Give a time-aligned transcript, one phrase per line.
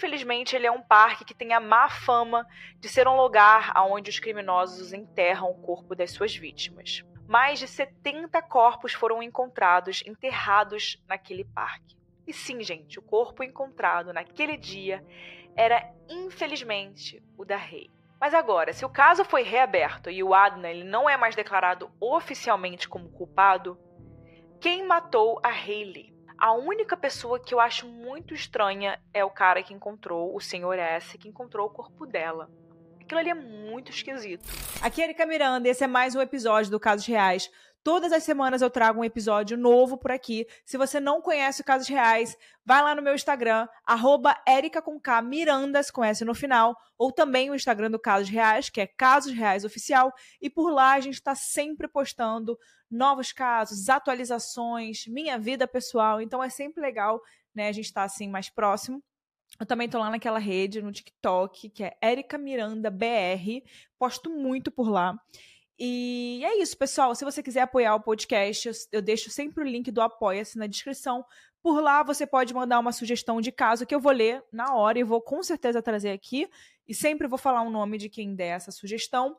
[0.00, 2.46] Infelizmente, ele é um parque que tem a má fama
[2.78, 7.04] de ser um lugar onde os criminosos enterram o corpo das suas vítimas.
[7.28, 11.98] Mais de 70 corpos foram encontrados enterrados naquele parque.
[12.26, 15.04] E sim, gente, o corpo encontrado naquele dia
[15.54, 17.90] era, infelizmente, o da Rei.
[18.18, 21.90] Mas agora, se o caso foi reaberto e o Adnan ele não é mais declarado
[22.00, 23.78] oficialmente como culpado,
[24.58, 26.10] quem matou a Hayley?
[26.40, 30.78] A única pessoa que eu acho muito estranha é o cara que encontrou, o Sr.
[30.78, 32.48] S, que encontrou o corpo dela.
[32.98, 34.48] Aquilo ali é muito esquisito.
[34.80, 37.50] Aqui é Erika Miranda, esse é mais um episódio do Casos Reais.
[37.82, 40.46] Todas as semanas eu trago um episódio novo por aqui.
[40.66, 44.36] Se você não conhece o Casos Reais, vai lá no meu Instagram, arroba
[45.24, 49.32] Mirandas, com S no final, ou também o Instagram do Casos Reais, que é Casos
[49.32, 52.58] Reais Oficial, e por lá a gente está sempre postando
[52.90, 56.20] novos casos, atualizações, minha vida pessoal.
[56.20, 57.20] Então é sempre legal,
[57.54, 57.68] né?
[57.68, 59.02] A gente estar tá, assim mais próximo.
[59.58, 63.62] Eu também tô lá naquela rede, no TikTok, que é Erika Miranda BR.
[63.98, 65.18] Posto muito por lá.
[65.82, 67.14] E é isso, pessoal.
[67.14, 71.24] Se você quiser apoiar o podcast, eu deixo sempre o link do Apoia-se na descrição.
[71.62, 74.98] Por lá você pode mandar uma sugestão de caso que eu vou ler na hora
[74.98, 76.46] e vou com certeza trazer aqui.
[76.86, 79.38] E sempre vou falar o nome de quem der essa sugestão.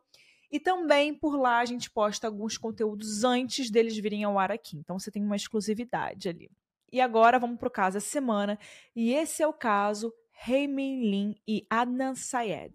[0.51, 4.77] E também por lá a gente posta alguns conteúdos antes deles virem ao ar aqui.
[4.77, 6.49] Então você tem uma exclusividade ali.
[6.91, 8.57] E agora vamos para o caso da semana.
[8.95, 10.11] E esse é o caso
[10.47, 12.73] Hei Min Lin e Adnan Syed.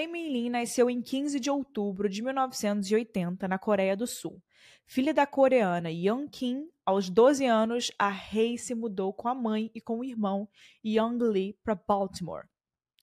[0.00, 4.42] Hei Min-lin nasceu em 15 de outubro de 1980 na Coreia do Sul.
[4.86, 9.70] Filha da coreana Young Kim, aos 12 anos, a Hei se mudou com a mãe
[9.74, 10.48] e com o irmão
[10.82, 12.48] Young Lee para Baltimore,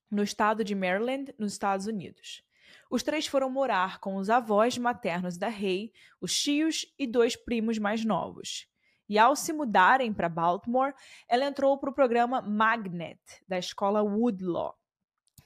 [0.09, 2.41] no estado de Maryland, nos Estados Unidos.
[2.89, 7.77] Os três foram morar com os avós maternos da Rei, os tios e dois primos
[7.77, 8.67] mais novos.
[9.07, 10.95] E ao se mudarem para Baltimore,
[11.29, 14.75] ela entrou para o programa Magnet, da escola Woodlaw,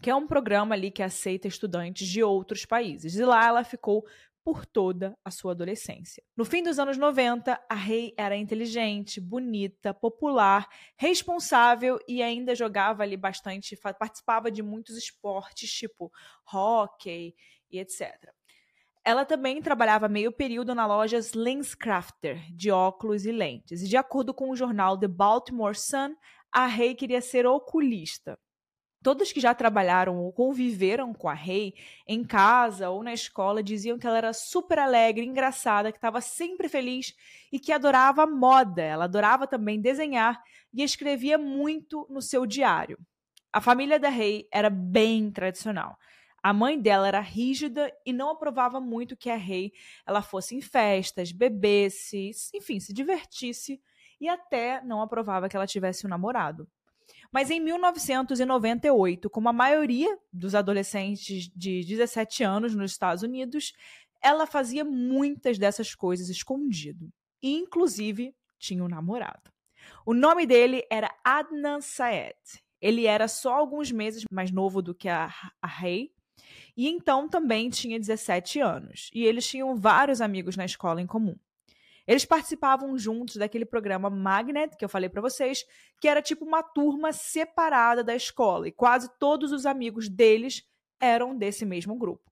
[0.01, 3.16] que é um programa ali que aceita estudantes de outros países.
[3.16, 4.03] E lá ela ficou
[4.44, 6.23] por toda a sua adolescência.
[6.35, 10.67] No fim dos anos 90, a Rei era inteligente, bonita, popular,
[10.97, 16.12] responsável e ainda jogava ali bastante, participava de muitos esportes, tipo
[16.51, 17.35] hockey
[17.69, 18.33] e etc.
[19.03, 23.83] Ela também trabalhava meio período na loja Lenscrafter, de óculos e lentes.
[23.83, 26.16] E de acordo com o jornal The Baltimore Sun,
[26.51, 28.39] a Rei queria ser oculista.
[29.03, 31.73] Todos que já trabalharam ou conviveram com a Rei
[32.07, 36.69] em casa ou na escola diziam que ela era super alegre, engraçada, que estava sempre
[36.69, 37.16] feliz
[37.51, 38.84] e que adorava moda.
[38.84, 40.39] Ela adorava também desenhar
[40.72, 43.00] e escrevia muito no seu diário.
[43.51, 45.97] A família da Rei era bem tradicional.
[46.44, 49.74] A mãe dela era rígida e não aprovava muito que a Rei
[50.06, 53.81] ela fosse em festas, bebesse, enfim, se divertisse
[54.19, 56.68] e até não aprovava que ela tivesse um namorado.
[57.31, 63.72] Mas em 1998, como a maioria dos adolescentes de 17 anos nos Estados Unidos,
[64.22, 67.10] ela fazia muitas dessas coisas escondido.
[67.42, 69.51] E, inclusive, tinha um namorado.
[70.06, 72.36] O nome dele era Adnan Syed.
[72.80, 75.31] Ele era só alguns meses mais novo do que a,
[75.62, 76.12] a Rei,
[76.75, 79.10] e então também tinha 17 anos.
[79.13, 81.36] E eles tinham vários amigos na escola em comum.
[82.07, 85.63] Eles participavam juntos daquele programa Magnet, que eu falei para vocês,
[86.00, 90.63] que era tipo uma turma separada da escola, e quase todos os amigos deles
[91.00, 92.31] eram desse mesmo grupo.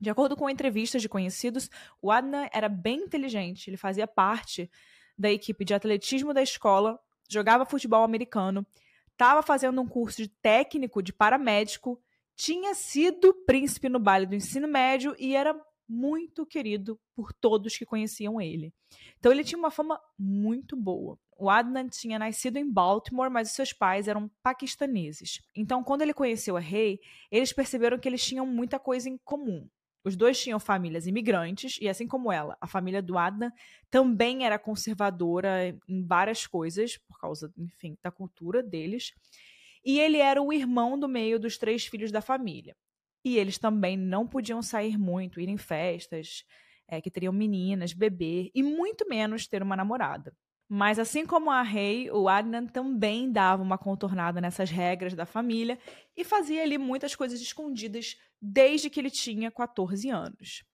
[0.00, 1.68] De acordo com entrevistas de conhecidos,
[2.00, 4.70] o Adnan era bem inteligente, ele fazia parte
[5.16, 6.98] da equipe de atletismo da escola,
[7.28, 8.66] jogava futebol americano,
[9.12, 12.00] estava fazendo um curso de técnico de paramédico,
[12.34, 15.54] tinha sido príncipe no baile do ensino médio e era
[15.90, 18.72] muito querido por todos que conheciam ele.
[19.18, 21.18] Então ele tinha uma fama muito boa.
[21.36, 25.40] O Adnan tinha nascido em Baltimore, mas os seus pais eram paquistaneses.
[25.56, 27.00] Então, quando ele conheceu a Rei,
[27.30, 29.66] eles perceberam que eles tinham muita coisa em comum.
[30.04, 33.52] Os dois tinham famílias imigrantes, e assim como ela, a família do Adnan
[33.90, 39.12] também era conservadora em várias coisas, por causa, enfim, da cultura deles.
[39.84, 42.76] E ele era o irmão do meio dos três filhos da família.
[43.24, 46.44] E eles também não podiam sair muito, ir em festas,
[46.88, 50.34] é, que teriam meninas, beber, e muito menos ter uma namorada.
[50.68, 55.78] Mas assim como a Rei, o Adnan também dava uma contornada nessas regras da família
[56.16, 60.64] e fazia ali muitas coisas escondidas desde que ele tinha 14 anos.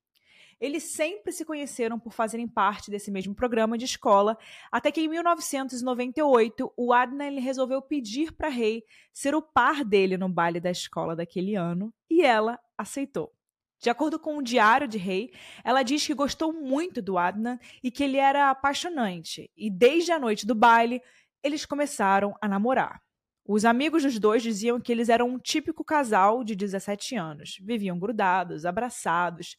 [0.60, 4.38] Eles sempre se conheceram por fazerem parte desse mesmo programa de escola,
[4.72, 8.82] até que em 1998 o Adnan resolveu pedir para Rei
[9.12, 13.32] ser o par dele no baile da escola daquele ano, e ela aceitou.
[13.78, 15.30] De acordo com o diário de Rei,
[15.62, 20.18] ela diz que gostou muito do Adnan e que ele era apaixonante, e desde a
[20.18, 21.02] noite do baile
[21.42, 23.02] eles começaram a namorar.
[23.48, 27.58] Os amigos dos dois diziam que eles eram um típico casal de 17 anos.
[27.62, 29.56] Viviam grudados, abraçados,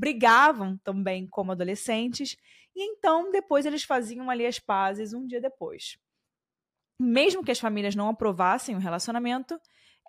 [0.00, 2.34] brigavam também como adolescentes,
[2.74, 5.98] e então depois eles faziam ali as pazes um dia depois.
[6.98, 9.60] Mesmo que as famílias não aprovassem o relacionamento,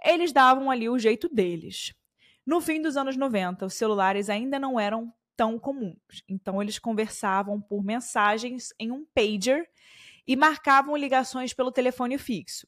[0.01, 1.93] eles davam ali o jeito deles.
[2.45, 7.59] No fim dos anos 90, os celulares ainda não eram tão comuns, então eles conversavam
[7.59, 9.69] por mensagens em um pager
[10.25, 12.65] e marcavam ligações pelo telefone fixo.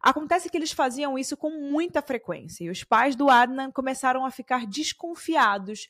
[0.00, 4.30] Acontece que eles faziam isso com muita frequência e os pais do Adnan começaram a
[4.30, 5.88] ficar desconfiados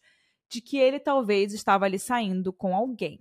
[0.55, 3.21] de que ele talvez estava ali saindo com alguém.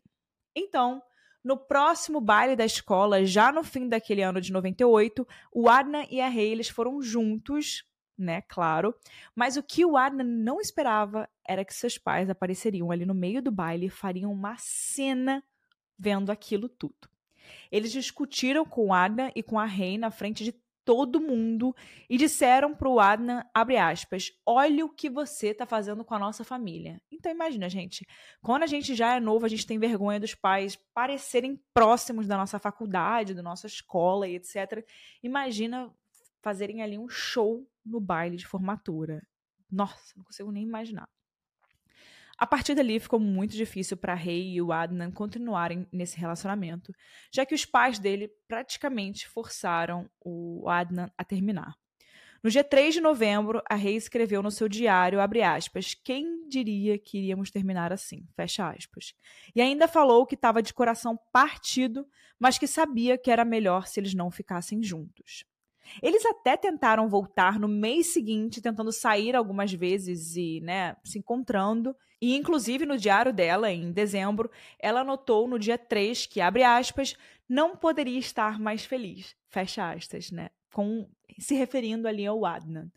[0.55, 1.01] Então,
[1.43, 6.21] no próximo baile da escola, já no fim daquele ano de 98, o Adnan e
[6.21, 7.83] a eles foram juntos,
[8.15, 8.93] né, claro.
[9.35, 13.41] Mas o que o Adnan não esperava era que seus pais apareceriam ali no meio
[13.41, 15.43] do baile e fariam uma cena
[15.97, 17.09] vendo aquilo tudo.
[17.71, 20.53] Eles discutiram com o Adnan e com a Rei na frente de
[20.85, 21.75] todo mundo
[22.09, 26.19] e disseram para o Adnan, abre aspas, olha o que você está fazendo com a
[26.19, 27.01] nossa família.
[27.11, 28.05] Então imagina, gente,
[28.41, 32.37] quando a gente já é novo, a gente tem vergonha dos pais parecerem próximos da
[32.37, 34.85] nossa faculdade, da nossa escola e etc.
[35.21, 35.91] Imagina
[36.41, 39.25] fazerem ali um show no baile de formatura.
[39.71, 41.07] Nossa, não consigo nem imaginar.
[42.37, 46.93] A partir dali ficou muito difícil para Rei e o Adnan continuarem nesse relacionamento,
[47.31, 51.75] já que os pais dele praticamente forçaram o Adnan a terminar.
[52.43, 57.17] No dia 3 de novembro, a Rei escreveu no seu diário, aspas, quem diria que
[57.17, 59.13] iríamos terminar assim, fecha aspas.
[59.55, 62.05] E ainda falou que estava de coração partido,
[62.37, 65.45] mas que sabia que era melhor se eles não ficassem juntos.
[66.01, 71.95] Eles até tentaram voltar no mês seguinte, tentando sair algumas vezes e, né, se encontrando.
[72.23, 74.49] E, inclusive, no diário dela, em dezembro,
[74.79, 77.17] ela anotou no dia 3 que, abre aspas,
[77.49, 80.49] não poderia estar mais feliz, fecha aspas, né?
[80.71, 81.05] Com,
[81.37, 82.89] se referindo ali ao Adnan.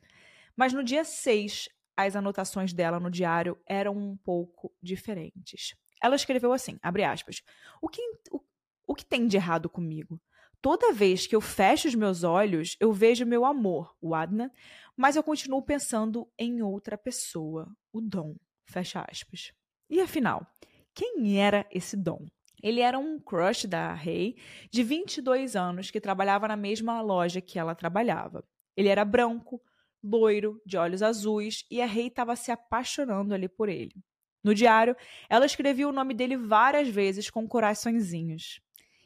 [0.54, 5.74] Mas no dia 6, as anotações dela no diário eram um pouco diferentes.
[6.00, 7.42] Ela escreveu assim, abre aspas,
[7.82, 8.40] o que, o,
[8.86, 10.20] o que tem de errado comigo?
[10.62, 14.52] Toda vez que eu fecho os meus olhos, eu vejo meu amor, o Adna,
[14.96, 18.36] mas eu continuo pensando em outra pessoa, o Dom.
[18.66, 19.52] Fecha aspas.
[19.88, 20.46] E afinal,
[20.94, 22.26] quem era esse Dom?
[22.62, 24.36] Ele era um crush da Rei,
[24.70, 28.44] de 22 anos, que trabalhava na mesma loja que ela trabalhava.
[28.76, 29.60] Ele era branco,
[30.02, 33.94] loiro, de olhos azuis, e a Rei estava se apaixonando ali por ele.
[34.42, 34.96] No diário,
[35.28, 38.60] ela escrevia o nome dele várias vezes com coraçõezinhos.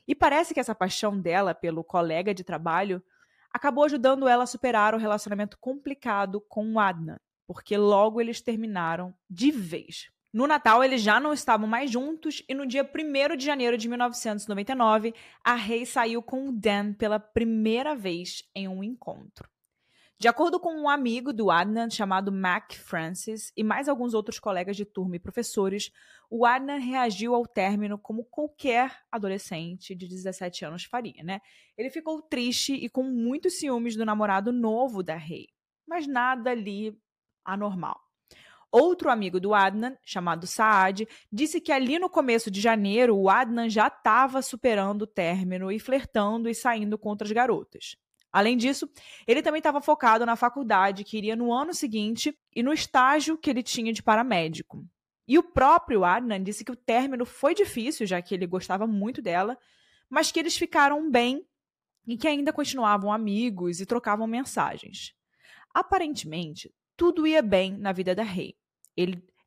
[0.07, 3.03] E parece que essa paixão dela pelo colega de trabalho
[3.53, 7.19] acabou ajudando ela a superar o relacionamento complicado com o Adnan,
[7.51, 10.09] porque logo eles terminaram de vez.
[10.33, 13.89] No Natal, eles já não estavam mais juntos e no dia 1 de janeiro de
[13.89, 19.51] 1999, a Rei saiu com o Dan pela primeira vez em um encontro.
[20.17, 24.77] De acordo com um amigo do Adnan chamado Mac Francis e mais alguns outros colegas
[24.77, 25.91] de turma e professores,
[26.31, 31.41] o Adnan reagiu ao término como qualquer adolescente de 17 anos faria, né?
[31.77, 35.49] Ele ficou triste e com muitos ciúmes do namorado novo da Rei,
[35.85, 36.97] mas nada ali
[37.53, 38.01] anormal.
[38.73, 43.69] Outro amigo do Adnan, chamado Saad, disse que ali no começo de janeiro o Adnan
[43.69, 47.97] já estava superando o término e flertando e saindo com outras garotas.
[48.33, 48.89] Além disso,
[49.27, 53.51] ele também estava focado na faculdade que iria no ano seguinte e no estágio que
[53.51, 54.87] ele tinha de paramédico.
[55.27, 59.21] E o próprio Adnan disse que o término foi difícil, já que ele gostava muito
[59.21, 59.59] dela,
[60.09, 61.45] mas que eles ficaram bem
[62.07, 65.13] e que ainda continuavam amigos e trocavam mensagens.
[65.75, 68.55] Aparentemente, tudo ia bem na vida da Rei.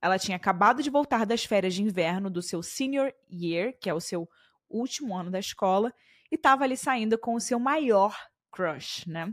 [0.02, 3.94] Ela tinha acabado de voltar das férias de inverno do seu senior year, que é
[3.94, 4.28] o seu
[4.68, 5.94] último ano da escola,
[6.32, 8.18] e estava ali saindo com o seu maior
[8.52, 9.32] crush, né?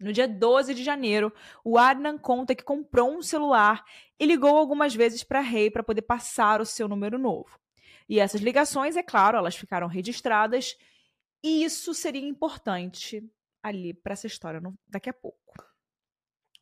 [0.00, 1.30] No dia 12 de janeiro,
[1.62, 3.84] o Adnan conta que comprou um celular
[4.18, 7.60] e ligou algumas vezes para Rei para poder passar o seu número novo.
[8.08, 10.74] E essas ligações, é claro, elas ficaram registradas
[11.44, 13.22] e isso seria importante
[13.62, 15.71] ali para essa história no, daqui a pouco.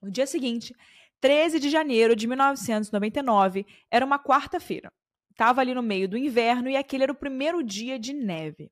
[0.02, 0.74] No dia seguinte,
[1.20, 4.92] 13 de janeiro de 1999, era uma quarta-feira.
[5.30, 8.70] Estava ali no meio do inverno e aquele era o primeiro dia de neve.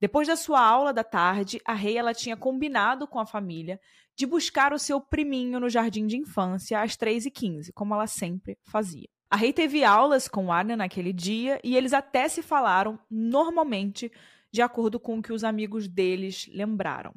[0.00, 3.80] Depois da sua aula da tarde, a Rei ela tinha combinado com a família
[4.16, 9.08] de buscar o seu priminho no jardim de infância às 3h15, como ela sempre fazia.
[9.30, 14.10] A Rei teve aulas com Arna naquele dia e eles até se falaram normalmente,
[14.52, 17.14] de acordo com o que os amigos deles lembraram.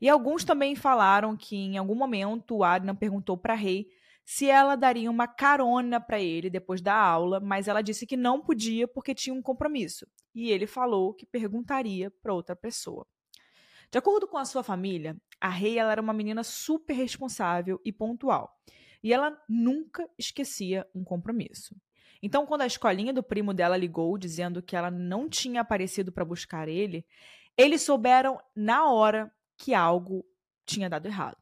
[0.00, 3.88] E alguns também falaram que em algum momento o Adnan perguntou para Rei
[4.24, 8.40] se ela daria uma carona para ele depois da aula, mas ela disse que não
[8.40, 10.06] podia porque tinha um compromisso.
[10.34, 13.06] E ele falou que perguntaria para outra pessoa.
[13.90, 18.52] De acordo com a sua família, a Rei era uma menina super responsável e pontual.
[19.02, 21.76] E ela nunca esquecia um compromisso.
[22.20, 26.24] Então, quando a escolinha do primo dela ligou dizendo que ela não tinha aparecido para
[26.24, 27.06] buscar ele,
[27.56, 30.24] eles souberam na hora que algo
[30.64, 31.38] tinha dado errado.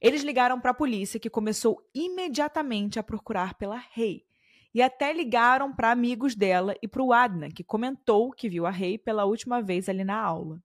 [0.00, 4.24] Eles ligaram para a polícia, que começou imediatamente a procurar pela Rei.
[4.74, 8.70] E até ligaram para amigos dela e para o Adnan, que comentou que viu a
[8.70, 10.62] Rei pela última vez ali na aula.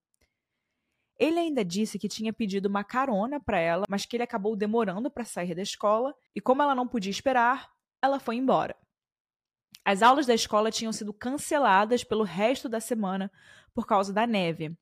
[1.18, 5.10] Ele ainda disse que tinha pedido uma carona para ela, mas que ele acabou demorando
[5.10, 7.70] para sair da escola e, como ela não podia esperar,
[8.02, 8.76] ela foi embora.
[9.84, 13.30] As aulas da escola tinham sido canceladas pelo resto da semana
[13.74, 14.76] por causa da neve.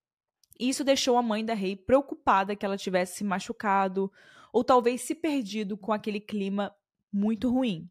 [0.61, 4.13] Isso deixou a mãe da Rei preocupada que ela tivesse se machucado
[4.53, 6.77] ou talvez se perdido com aquele clima
[7.11, 7.89] muito ruim.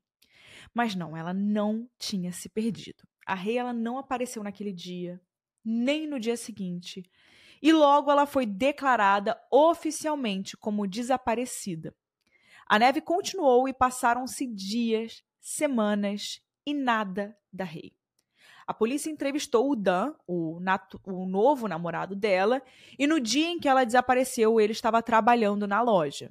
[0.72, 3.08] Mas não, ela não tinha se perdido.
[3.26, 5.20] A Rei ela não apareceu naquele dia,
[5.66, 7.04] nem no dia seguinte,
[7.60, 11.96] e logo ela foi declarada oficialmente como desaparecida.
[12.68, 17.99] A neve continuou e passaram-se dias, semanas e nada da Rei.
[18.70, 20.60] A polícia entrevistou o Dan, o,
[21.04, 22.62] o, novo namorado dela,
[23.00, 26.30] e no dia em que ela desapareceu, ele estava trabalhando na loja.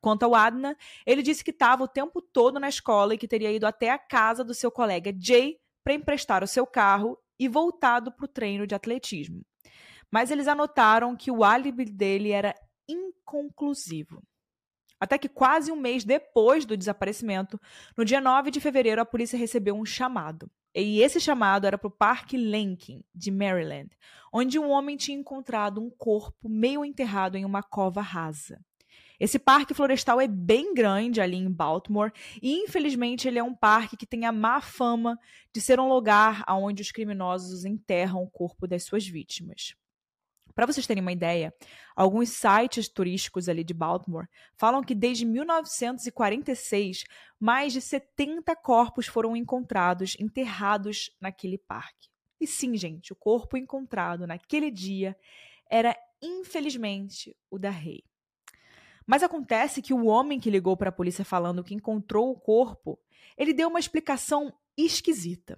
[0.00, 3.50] Quanto ao Adna, ele disse que estava o tempo todo na escola e que teria
[3.50, 8.12] ido até a casa do seu colega Jay para emprestar o seu carro e voltado
[8.12, 9.44] para o treino de atletismo.
[10.08, 12.54] Mas eles anotaram que o álibi dele era
[12.88, 14.22] inconclusivo.
[15.00, 17.60] Até que quase um mês depois do desaparecimento,
[17.96, 20.48] no dia 9 de fevereiro, a polícia recebeu um chamado.
[20.74, 23.90] E esse chamado era para o Parque Lincoln, de Maryland,
[24.32, 28.58] onde um homem tinha encontrado um corpo meio enterrado em uma cova rasa.
[29.20, 32.10] Esse parque florestal é bem grande ali em Baltimore
[32.42, 35.16] e, infelizmente, ele é um parque que tem a má fama
[35.54, 39.76] de ser um lugar onde os criminosos enterram o corpo das suas vítimas.
[40.54, 41.54] Para vocês terem uma ideia,
[41.96, 47.04] alguns sites turísticos ali de Baltimore falam que desde 1946
[47.38, 52.08] mais de 70 corpos foram encontrados enterrados naquele parque.
[52.40, 55.16] E sim, gente, o corpo encontrado naquele dia
[55.70, 58.04] era infelizmente o da Rei.
[59.06, 62.98] Mas acontece que o homem que ligou para a polícia falando que encontrou o corpo,
[63.36, 65.56] ele deu uma explicação esquisita.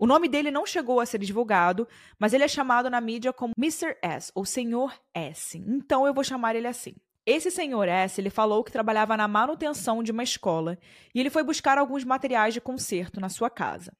[0.00, 1.86] O nome dele não chegou a ser divulgado,
[2.18, 3.96] mas ele é chamado na mídia como Mr.
[4.00, 5.58] S, ou Senhor S.
[5.58, 6.94] Então eu vou chamar ele assim.
[7.26, 10.78] Esse senhor S, ele falou que trabalhava na manutenção de uma escola
[11.14, 13.94] e ele foi buscar alguns materiais de conserto na sua casa,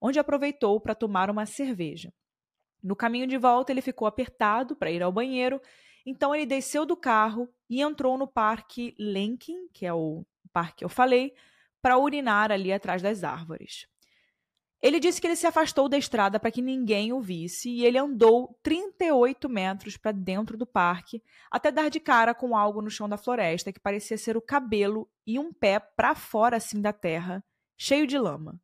[0.00, 2.12] onde aproveitou para tomar uma cerveja.
[2.80, 5.60] No caminho de volta, ele ficou apertado para ir ao banheiro
[6.04, 10.84] então ele desceu do carro e entrou no Parque Lincoln, que é o parque que
[10.84, 11.32] eu falei,
[11.82, 13.86] para urinar ali atrás das árvores.
[14.82, 17.98] Ele disse que ele se afastou da estrada para que ninguém o visse e ele
[17.98, 23.06] andou 38 metros para dentro do parque até dar de cara com algo no chão
[23.06, 27.44] da floresta que parecia ser o cabelo e um pé para fora assim da terra,
[27.76, 28.58] cheio de lama.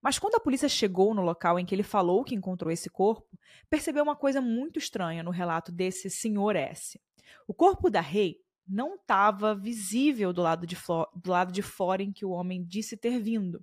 [0.00, 3.38] Mas quando a polícia chegou no local em que ele falou que encontrou esse corpo,
[3.68, 6.98] percebeu uma coisa muito estranha no relato desse senhor S.
[7.46, 10.76] O corpo da Rei não estava visível do lado, de
[11.14, 13.62] do lado de fora em que o homem disse ter vindo.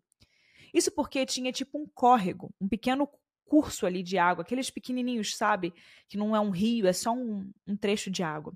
[0.74, 3.08] Isso porque tinha tipo um córrego, um pequeno
[3.46, 5.74] curso ali de água, aqueles pequenininhos, sabe?
[6.10, 8.54] Que não é um rio, é só um, um trecho de água.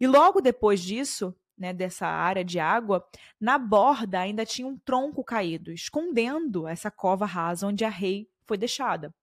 [0.00, 3.06] E logo depois disso, né, dessa área de água,
[3.40, 8.58] na borda ainda tinha um tronco caído, escondendo essa cova rasa onde a rei foi
[8.58, 9.14] deixada.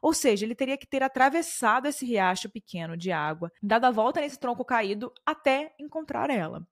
[0.00, 4.20] Ou seja, ele teria que ter atravessado esse riacho pequeno de água, dado a volta
[4.20, 6.66] nesse tronco caído até encontrar ela.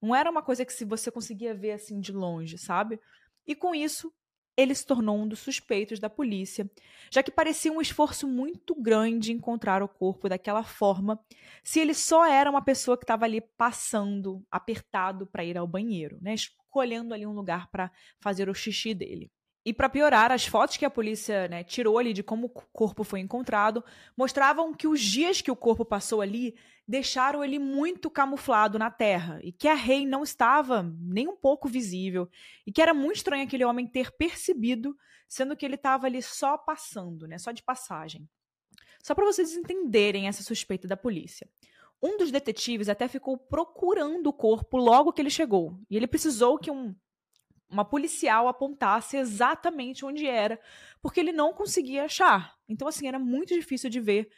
[0.00, 2.98] Não era uma coisa que se você conseguia ver assim de longe, sabe?
[3.46, 4.12] E com isso,
[4.56, 6.70] ele se tornou um dos suspeitos da polícia,
[7.10, 11.18] já que parecia um esforço muito grande encontrar o corpo daquela forma,
[11.62, 16.18] se ele só era uma pessoa que estava ali passando, apertado para ir ao banheiro,
[16.20, 16.34] né?
[16.34, 17.90] escolhendo ali um lugar para
[18.20, 19.30] fazer o xixi dele.
[19.64, 23.04] E para piorar, as fotos que a polícia né, tirou ali de como o corpo
[23.04, 23.84] foi encontrado
[24.16, 26.56] mostravam que os dias que o corpo passou ali
[26.86, 31.68] deixaram ele muito camuflado na terra e que a rei não estava nem um pouco
[31.68, 32.28] visível
[32.66, 34.96] e que era muito estranho aquele homem ter percebido,
[35.28, 38.28] sendo que ele estava ali só passando, né, só de passagem.
[39.02, 41.48] Só para vocês entenderem essa suspeita da polícia.
[42.02, 46.58] Um dos detetives até ficou procurando o corpo logo que ele chegou e ele precisou
[46.58, 46.94] que um
[47.72, 50.60] uma policial apontasse exatamente onde era,
[51.00, 52.54] porque ele não conseguia achar.
[52.68, 54.30] Então, assim, era muito difícil de ver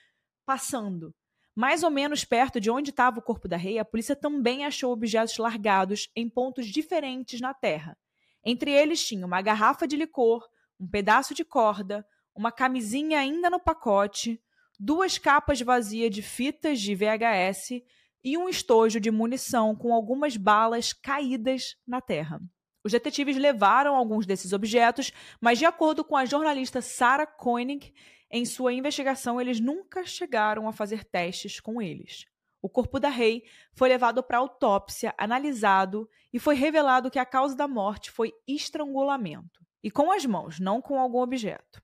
[0.47, 1.13] passando.
[1.55, 4.93] Mais ou menos perto de onde estava o corpo da rei, a polícia também achou
[4.93, 7.97] objetos largados em pontos diferentes na terra.
[8.45, 10.47] Entre eles tinha uma garrafa de licor,
[10.81, 14.43] um pedaço de corda, uma camisinha ainda no pacote,
[14.79, 17.83] duas capas vazias de fitas de VHS
[18.25, 22.41] e um estojo de munição com algumas balas caídas na terra.
[22.83, 27.95] Os detetives levaram alguns desses objetos, mas, de acordo com a jornalista Sarah Koenig,
[28.37, 32.25] em sua investigação eles nunca chegaram a fazer testes com eles.
[32.61, 37.55] O corpo da Rei foi levado para autópsia, analisado e foi revelado que a causa
[37.55, 39.65] da morte foi estrangulamento.
[39.85, 41.81] E com as mãos, não com algum objeto.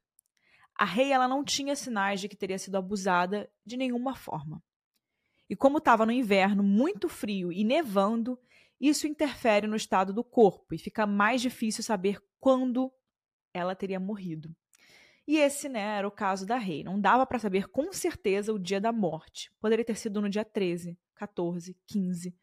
[0.74, 4.60] A Rei ela não tinha sinais de que teria sido abusada de nenhuma forma.
[5.48, 8.36] E como estava no inverno muito frio e nevando,
[8.80, 12.92] isso interfere no estado do corpo e fica mais difícil saber quando
[13.54, 14.52] ela teria morrido.
[15.30, 16.82] E esse, né, era o caso da Rei.
[16.82, 19.48] Não dava para saber com certeza o dia da morte.
[19.60, 22.34] Poderia ter sido no dia 13, 14, 15.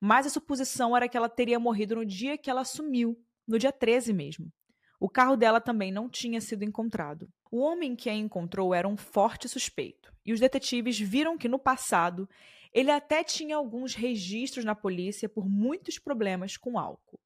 [0.00, 3.70] Mas a suposição era que ela teria morrido no dia que ela sumiu, no dia
[3.70, 4.50] 13 mesmo.
[4.98, 7.28] O carro dela também não tinha sido encontrado.
[7.50, 11.58] O homem que a encontrou era um forte suspeito, e os detetives viram que no
[11.58, 12.26] passado
[12.72, 17.20] ele até tinha alguns registros na polícia por muitos problemas com álcool.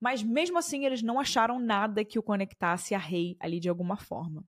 [0.00, 3.96] Mas mesmo assim, eles não acharam nada que o conectasse a Rei ali de alguma
[3.96, 4.44] forma.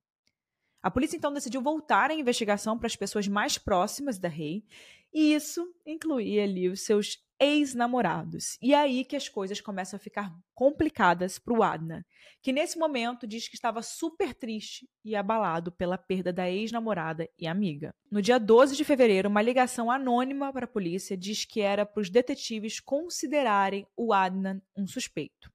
[0.83, 4.65] A polícia então decidiu voltar a investigação para as pessoas mais próximas da Rei,
[5.12, 8.57] e isso incluía ali os seus ex-namorados.
[8.63, 12.07] E é aí que as coisas começam a ficar complicadas para o Adna,
[12.41, 17.47] que nesse momento diz que estava super triste e abalado pela perda da ex-namorada e
[17.47, 17.93] amiga.
[18.11, 22.01] No dia 12 de fevereiro, uma ligação anônima para a polícia diz que era para
[22.01, 25.51] os detetives considerarem o Adnan um suspeito.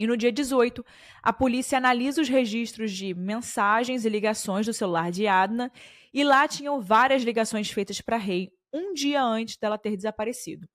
[0.00, 0.84] E no dia 18,
[1.22, 5.70] a polícia analisa os registros de mensagens e ligações do celular de Adna,
[6.12, 10.66] e lá tinham várias ligações feitas para Rei um dia antes dela ter desaparecido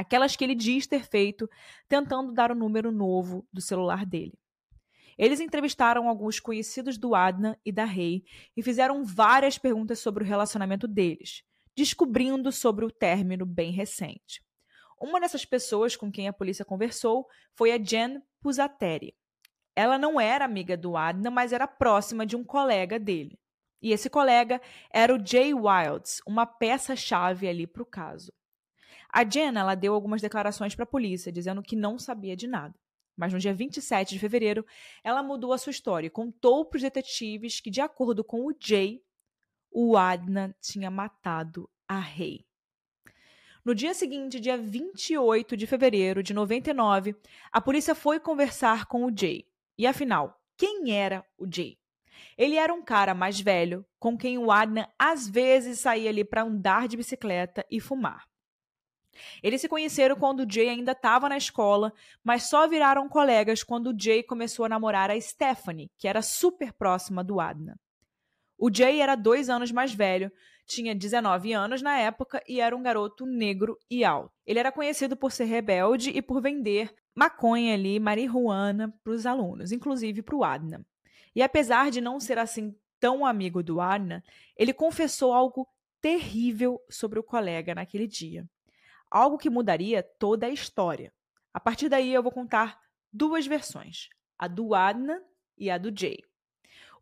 [0.00, 1.48] aquelas que ele diz ter feito
[1.86, 4.38] tentando dar o número novo do celular dele.
[5.18, 8.24] Eles entrevistaram alguns conhecidos do Adnan e da Rei
[8.56, 11.42] e fizeram várias perguntas sobre o relacionamento deles,
[11.76, 14.42] descobrindo sobre o término bem recente.
[14.98, 19.14] Uma dessas pessoas com quem a polícia conversou foi a Jen Pusateri.
[19.76, 23.38] Ela não era amiga do Adnan, mas era próxima de um colega dele.
[23.82, 24.60] E esse colega
[24.90, 28.32] era o Jay Wilds, uma peça-chave ali para o caso.
[29.12, 32.74] A Jenna ela deu algumas declarações para a polícia, dizendo que não sabia de nada.
[33.16, 34.64] Mas no dia 27 de fevereiro,
[35.04, 38.54] ela mudou a sua história e contou para os detetives que, de acordo com o
[38.58, 39.02] Jay,
[39.70, 42.46] o Adnan tinha matado a Rei.
[43.62, 47.14] No dia seguinte, dia 28 de fevereiro de 99,
[47.52, 49.46] a polícia foi conversar com o Jay.
[49.76, 51.78] E afinal, quem era o Jay?
[52.38, 56.42] Ele era um cara mais velho, com quem o Adnan às vezes saía ali para
[56.42, 58.29] andar de bicicleta e fumar.
[59.42, 63.88] Eles se conheceram quando o Jay ainda estava na escola, mas só viraram colegas quando
[63.88, 67.78] o Jay começou a namorar a Stephanie, que era super próxima do Adna.
[68.58, 70.30] O Jay era dois anos mais velho,
[70.66, 74.30] tinha 19 anos na época e era um garoto negro e alto.
[74.46, 79.72] Ele era conhecido por ser rebelde e por vender maconha ali, marihuana, para os alunos,
[79.72, 80.86] inclusive para o Adna.
[81.34, 84.22] E apesar de não ser assim tão amigo do Adna,
[84.56, 85.66] ele confessou algo
[86.00, 88.46] terrível sobre o colega naquele dia
[89.10, 91.12] algo que mudaria toda a história.
[91.52, 92.78] A partir daí eu vou contar
[93.12, 95.20] duas versões, a do Adnan
[95.58, 96.18] e a do Jay.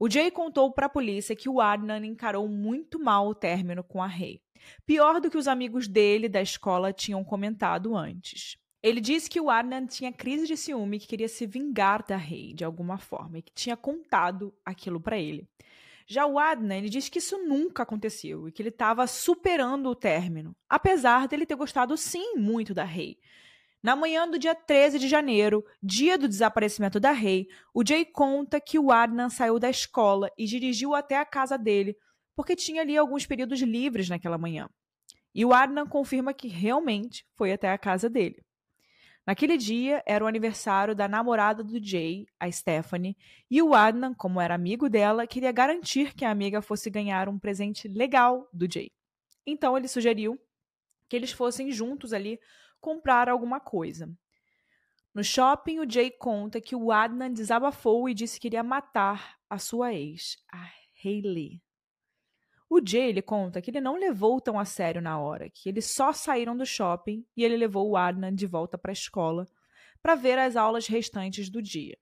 [0.01, 4.03] O Jay contou para a polícia que o Adnan encarou muito mal o término com
[4.03, 4.41] a Rei,
[4.87, 8.57] pior do que os amigos dele da escola tinham comentado antes.
[8.81, 12.17] Ele disse que o Adnan tinha crise de ciúme e que queria se vingar da
[12.17, 15.49] Rei de alguma forma e que tinha contado aquilo para ele.
[16.11, 19.95] Já o Adnan, ele diz que isso nunca aconteceu e que ele estava superando o
[19.95, 23.19] término, apesar dele ter gostado sim muito da Rei.
[23.83, 28.59] Na manhã do dia 13 de janeiro, dia do desaparecimento da Rei, o Jay conta
[28.59, 31.95] que o Adnan saiu da escola e dirigiu até a casa dele,
[32.35, 34.67] porque tinha ali alguns períodos livres naquela manhã.
[35.35, 38.43] E o Adnan confirma que realmente foi até a casa dele.
[39.29, 43.15] Naquele dia era o aniversário da namorada do Jay, a Stephanie,
[43.51, 47.39] e o Adnan, como era amigo dela, queria garantir que a amiga fosse ganhar um
[47.39, 48.91] presente legal do Jay.
[49.47, 50.41] Então ele sugeriu
[51.11, 52.41] que eles fossem juntos ali
[52.81, 54.11] comprar alguma coisa.
[55.15, 59.59] No shopping, o Jay conta que o Adnan desabafou e disse que iria matar a
[59.59, 60.71] sua ex, a
[61.05, 61.61] Hayley.
[62.71, 65.87] O Jay ele conta que ele não levou tão a sério na hora, que eles
[65.87, 69.47] só saíram do shopping e ele levou o Adnan de volta para a escola
[70.03, 71.99] para ver as aulas restantes do dia.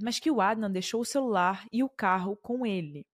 [0.00, 3.06] Mas que o Adnan deixou o celular e o carro com ele.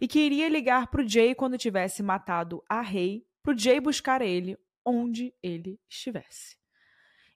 [0.00, 3.80] E que iria ligar para o Jay quando tivesse matado a Rei, para o Jay
[3.80, 6.56] buscar ele onde ele estivesse.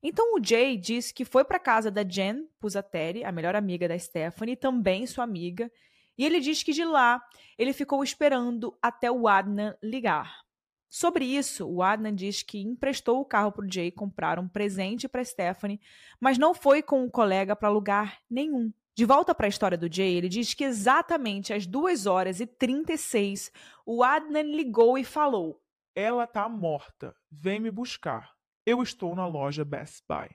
[0.02, 3.98] Então o Jay disse que foi para casa da Jen Pusateri, a melhor amiga da
[3.98, 5.70] Stephanie, também sua amiga,
[6.18, 7.22] e ele diz que de lá
[7.56, 10.42] ele ficou esperando até o Adnan ligar.
[10.90, 15.06] Sobre isso, o Adnan diz que emprestou o carro para o Jay comprar um presente
[15.06, 15.80] para Stephanie,
[16.18, 18.72] mas não foi com o colega para lugar nenhum.
[18.94, 22.46] De volta para a história do Jay, ele diz que exatamente às 2 horas e
[22.46, 23.52] 36,
[23.86, 25.62] o Adnan ligou e falou:
[25.94, 27.14] Ela tá morta.
[27.30, 28.32] Vem me buscar.
[28.66, 30.30] Eu estou na loja Best Buy.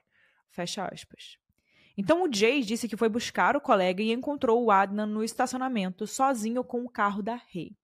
[0.48, 1.36] Fecha aspas.
[1.96, 6.06] Então o Jay disse que foi buscar o colega e encontrou o Adnan no estacionamento,
[6.06, 7.76] sozinho com o carro da Rei.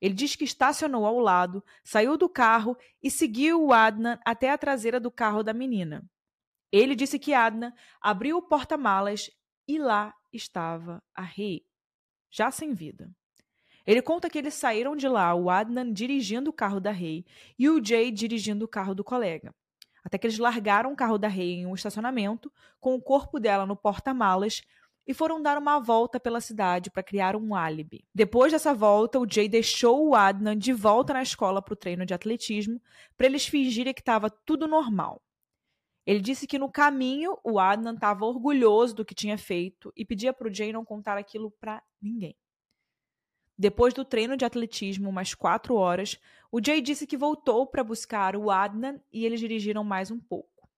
[0.00, 4.58] Ele diz que estacionou ao lado, saiu do carro e seguiu o Adnan até a
[4.58, 6.04] traseira do carro da menina.
[6.72, 9.30] Ele disse que Adnan abriu o porta-malas
[9.66, 11.64] e lá estava a Rei,
[12.30, 13.08] já sem vida.
[13.86, 17.24] Ele conta que eles saíram de lá, o Adnan dirigindo o carro da Rei
[17.56, 19.54] e o Jay dirigindo o carro do colega
[20.06, 23.66] até que eles largaram o carro da Rei em um estacionamento, com o corpo dela
[23.66, 24.62] no porta-malas,
[25.04, 28.04] e foram dar uma volta pela cidade para criar um álibi.
[28.14, 32.06] Depois dessa volta, o Jay deixou o Adnan de volta na escola para o treino
[32.06, 32.80] de atletismo,
[33.16, 35.20] para eles fingirem que estava tudo normal.
[36.06, 40.32] Ele disse que no caminho o Adnan estava orgulhoso do que tinha feito e pedia
[40.32, 42.36] para o Jay não contar aquilo para ninguém.
[43.58, 46.20] Depois do treino de atletismo, umas quatro horas,
[46.52, 50.68] o Jay disse que voltou para buscar o Adnan e eles dirigiram mais um pouco.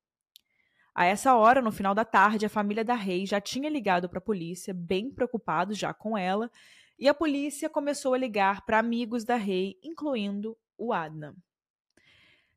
[0.94, 4.18] A essa hora, no final da tarde, a família da Rei já tinha ligado para
[4.18, 6.50] a polícia, bem preocupados já com ela,
[6.98, 11.36] e a polícia começou a ligar para amigos da Rei, incluindo o Adnan.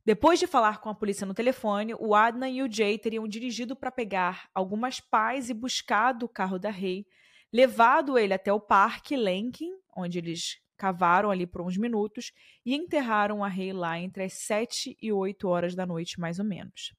[0.03, 3.75] Depois de falar com a polícia no telefone, o Adnan e o Jay teriam dirigido
[3.75, 7.05] para pegar algumas pás e buscado o carro da Rei,
[7.52, 12.32] levado ele até o Parque Lenkin, onde eles cavaram ali por uns minutos
[12.66, 16.46] e enterraram a rei lá entre as 7 e 8 horas da noite, mais ou
[16.46, 16.94] menos.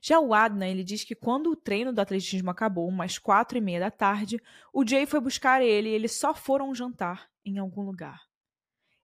[0.00, 3.60] Já o Adnan, ele diz que quando o treino do atletismo acabou, umas quatro e
[3.60, 4.40] meia da tarde,
[4.72, 8.22] o Jay foi buscar ele e eles só foram jantar em algum lugar.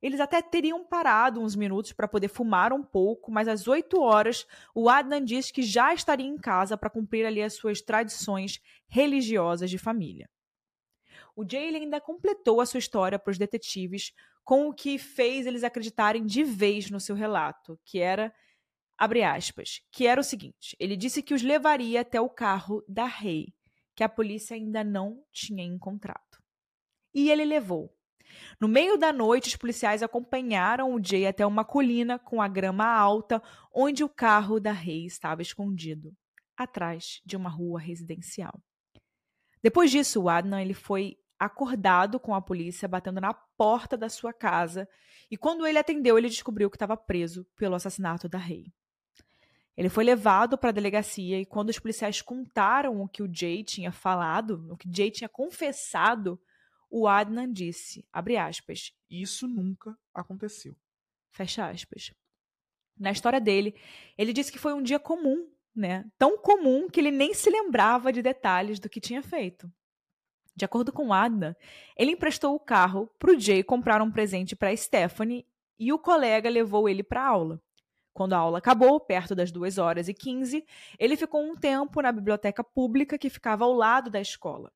[0.02, 4.44] Eles até teriam parado uns minutos para poder fumar um pouco, mas às 8 horas
[4.74, 9.70] o Adnan diz que já estaria em casa para cumprir ali as suas tradições religiosas
[9.70, 10.28] de família.
[11.36, 14.12] O Jay ainda completou a sua história para os detetives
[14.44, 18.34] com o que fez eles acreditarem de vez no seu relato, que era
[18.98, 23.06] abre aspas, que era o seguinte: ele disse que os levaria até o carro da
[23.06, 23.54] Rei,
[23.94, 26.42] que a polícia ainda não tinha encontrado.
[27.14, 27.96] E ele levou.
[28.60, 32.86] No meio da noite, os policiais acompanharam o Jay até uma colina com a grama
[32.86, 33.42] alta,
[33.72, 36.12] onde o carro da Rei estava escondido,
[36.56, 38.60] atrás de uma rua residencial.
[39.62, 44.32] Depois disso, o Adnan ele foi acordado com a polícia batendo na porta da sua
[44.32, 44.88] casa,
[45.30, 48.72] e quando ele atendeu, ele descobriu que estava preso pelo assassinato da Rei.
[49.76, 53.64] Ele foi levado para a delegacia e quando os policiais contaram o que o Jay
[53.64, 56.38] tinha falado, o que Jay tinha confessado,
[56.94, 60.76] o Adnan disse, abre aspas, isso nunca aconteceu.
[61.30, 62.12] Fecha aspas.
[63.00, 63.74] Na história dele,
[64.18, 66.04] ele disse que foi um dia comum, né?
[66.18, 69.72] Tão comum que ele nem se lembrava de detalhes do que tinha feito.
[70.54, 71.56] De acordo com Adnan,
[71.96, 75.46] ele emprestou o carro para o Jay comprar um presente para Stephanie
[75.78, 77.62] e o colega levou ele para a aula.
[78.12, 80.62] Quando a aula acabou, perto das 2 horas e 15,
[80.98, 84.70] ele ficou um tempo na biblioteca pública que ficava ao lado da escola.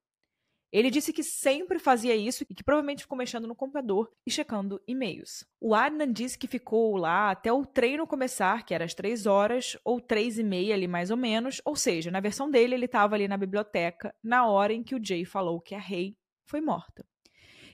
[0.76, 4.78] Ele disse que sempre fazia isso e que provavelmente ficou mexendo no computador e checando
[4.86, 5.42] e-mails.
[5.58, 9.78] O Adnan disse que ficou lá até o treino começar, que era às três horas
[9.82, 11.62] ou três e meia ali mais ou menos.
[11.64, 15.02] Ou seja, na versão dele, ele estava ali na biblioteca na hora em que o
[15.02, 17.06] Jay falou que a Rei foi morta.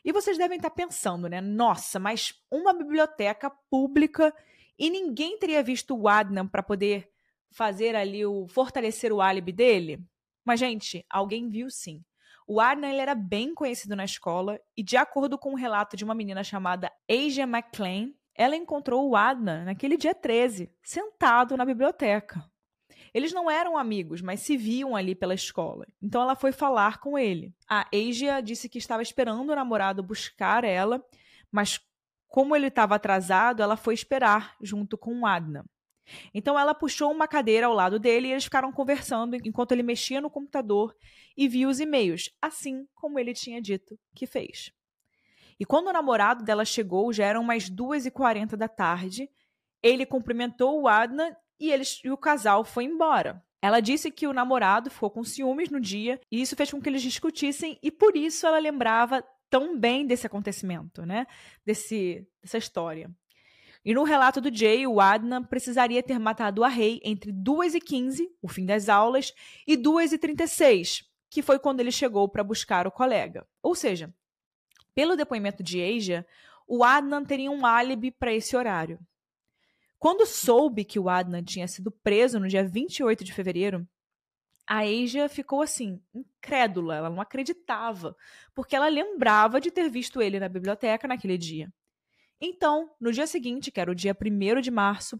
[0.04, 1.40] E vocês devem estar pensando, né?
[1.40, 4.32] Nossa, mas uma biblioteca pública
[4.78, 7.10] e ninguém teria visto o Adnan para poder
[7.50, 9.98] fazer ali o fortalecer o álibi dele?
[10.44, 12.00] Mas gente, alguém viu sim.
[12.46, 16.04] O Adnan ele era bem conhecido na escola e de acordo com um relato de
[16.04, 22.44] uma menina chamada Asia McLean, ela encontrou o Adnan naquele dia 13, sentado na biblioteca.
[23.14, 25.86] Eles não eram amigos, mas se viam ali pela escola.
[26.00, 27.54] Então ela foi falar com ele.
[27.68, 31.04] A Asia disse que estava esperando o namorado buscar ela,
[31.50, 31.78] mas
[32.26, 35.64] como ele estava atrasado, ela foi esperar junto com o Adnan.
[36.34, 40.20] Então ela puxou uma cadeira ao lado dele e eles ficaram conversando enquanto ele mexia
[40.20, 40.94] no computador
[41.36, 44.72] e via os e-mails, assim como ele tinha dito que fez.
[45.58, 49.30] E quando o namorado dela chegou, já eram mais 2h40 da tarde,
[49.82, 53.42] ele cumprimentou o Adnan e, eles, e o casal foi embora.
[53.60, 56.88] Ela disse que o namorado ficou com ciúmes no dia e isso fez com que
[56.88, 61.26] eles discutissem e por isso ela lembrava tão bem desse acontecimento, né?
[61.64, 63.08] Desse, dessa história.
[63.84, 67.80] E no relato do Jay, o Adnan precisaria ter matado a Rei entre 2 e
[67.80, 69.32] 15, o fim das aulas,
[69.66, 73.44] e 2 e 36, que foi quando ele chegou para buscar o colega.
[73.60, 74.14] Ou seja,
[74.94, 76.26] pelo depoimento de Asia,
[76.66, 79.00] o Adnan teria um álibi para esse horário.
[79.98, 83.86] Quando soube que o Adnan tinha sido preso no dia 28 de fevereiro,
[84.66, 88.16] a Asia ficou assim, incrédula, ela não acreditava,
[88.54, 91.72] porque ela lembrava de ter visto ele na biblioteca naquele dia.
[92.44, 95.16] Então, no dia seguinte, que era o dia 1 de março,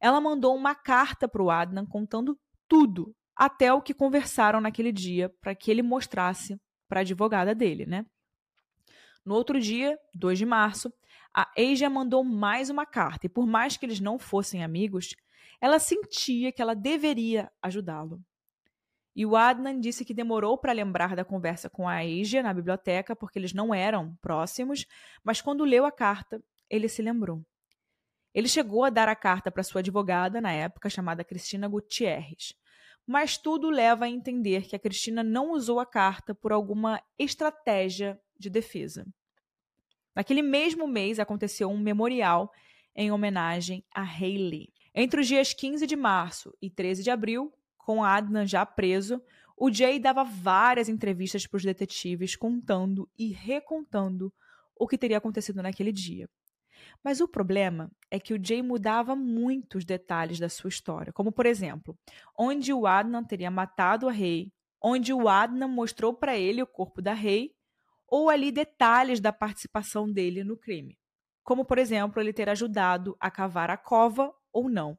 [0.00, 5.32] ela mandou uma carta para o Adnan contando tudo, até o que conversaram naquele dia,
[5.40, 8.04] para que ele mostrasse para a advogada dele, né?
[9.24, 10.92] No outro dia, 2 de março,
[11.32, 15.14] a Asia mandou mais uma carta e, por mais que eles não fossem amigos,
[15.60, 18.20] ela sentia que ela deveria ajudá-lo.
[19.14, 23.14] E o Adnan disse que demorou para lembrar da conversa com a Asia na biblioteca,
[23.14, 24.84] porque eles não eram próximos,
[25.22, 26.42] mas quando leu a carta,
[26.74, 27.44] ele se lembrou.
[28.34, 32.52] Ele chegou a dar a carta para sua advogada, na época chamada Cristina Gutierrez.
[33.06, 38.20] Mas tudo leva a entender que a Cristina não usou a carta por alguma estratégia
[38.36, 39.06] de defesa.
[40.16, 42.50] Naquele mesmo mês aconteceu um memorial
[42.96, 44.72] em homenagem a Hayley.
[44.94, 49.22] Entre os dias 15 de março e 13 de abril, com Adnan já preso,
[49.56, 54.32] o Jay dava várias entrevistas para os detetives contando e recontando
[54.76, 56.28] o que teria acontecido naquele dia.
[57.02, 61.46] Mas o problema é que o Jay mudava muitos detalhes da sua história, como por
[61.46, 61.98] exemplo,
[62.38, 67.00] onde o Adnan teria matado a Rei, onde o Adnan mostrou para ele o corpo
[67.00, 67.54] da Rei
[68.06, 70.98] ou ali detalhes da participação dele no crime,
[71.42, 74.98] como por exemplo ele ter ajudado a cavar a cova ou não.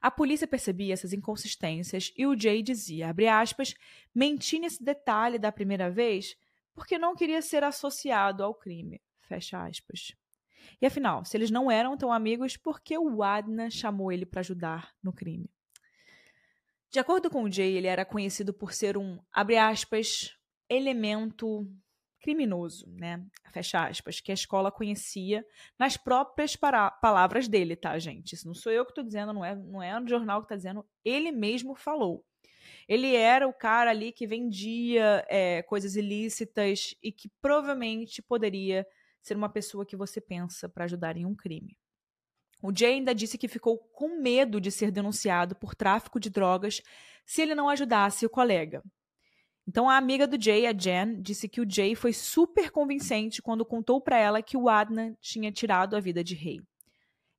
[0.00, 3.74] A polícia percebia essas inconsistências e o Jay dizia, abre aspas,
[4.14, 6.36] menti nesse detalhe da primeira vez
[6.74, 10.14] porque não queria ser associado ao crime, fecha aspas.
[10.80, 14.40] E afinal, se eles não eram tão amigos, por que o Adna chamou ele para
[14.40, 15.50] ajudar no crime?
[16.90, 20.36] De acordo com o Jay, ele era conhecido por ser um, abre aspas,
[20.68, 21.68] elemento
[22.20, 23.22] criminoso, né?
[23.52, 25.44] Fecha aspas, que a escola conhecia
[25.78, 28.32] nas próprias palavras dele, tá, gente?
[28.32, 30.56] Isso não sou eu que estou dizendo, não é, não é no jornal que está
[30.56, 32.24] dizendo, ele mesmo falou.
[32.88, 38.86] Ele era o cara ali que vendia é, coisas ilícitas e que provavelmente poderia
[39.24, 41.78] ser uma pessoa que você pensa para ajudar em um crime.
[42.62, 46.82] O Jay ainda disse que ficou com medo de ser denunciado por tráfico de drogas
[47.24, 48.82] se ele não ajudasse o colega.
[49.66, 53.64] Então a amiga do Jay, a Jen, disse que o Jay foi super convincente quando
[53.64, 56.60] contou para ela que o Adnan tinha tirado a vida de Rei.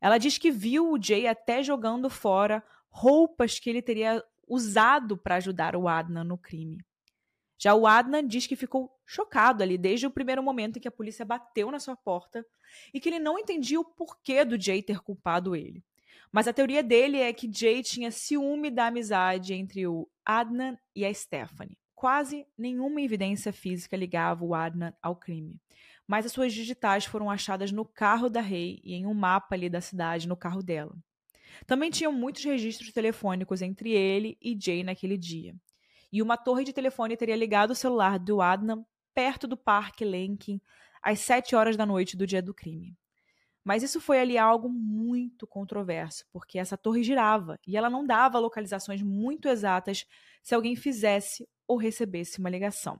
[0.01, 5.35] Ela diz que viu o Jay até jogando fora roupas que ele teria usado para
[5.35, 6.83] ajudar o Adnan no crime.
[7.57, 10.91] Já o Adnan diz que ficou chocado ali desde o primeiro momento em que a
[10.91, 12.45] polícia bateu na sua porta
[12.93, 15.83] e que ele não entendia o porquê do Jay ter culpado ele.
[16.31, 21.05] Mas a teoria dele é que Jay tinha ciúme da amizade entre o Adnan e
[21.05, 21.77] a Stephanie.
[21.93, 25.61] Quase nenhuma evidência física ligava o Adnan ao crime,
[26.05, 29.69] mas as suas digitais foram achadas no carro da Rei e em um mapa ali
[29.69, 30.95] da cidade no carro dela.
[31.65, 35.55] Também tinham muitos registros telefônicos entre ele e Jay naquele dia.
[36.15, 40.61] E uma torre de telefone teria ligado o celular do Adnan perto do Parque Lenkin
[41.03, 42.97] às sete horas da noite do dia do crime.
[43.65, 48.39] Mas isso foi ali algo muito controverso, porque essa torre girava e ela não dava
[48.39, 50.07] localizações muito exatas
[50.41, 52.97] se alguém fizesse ou recebesse uma ligação.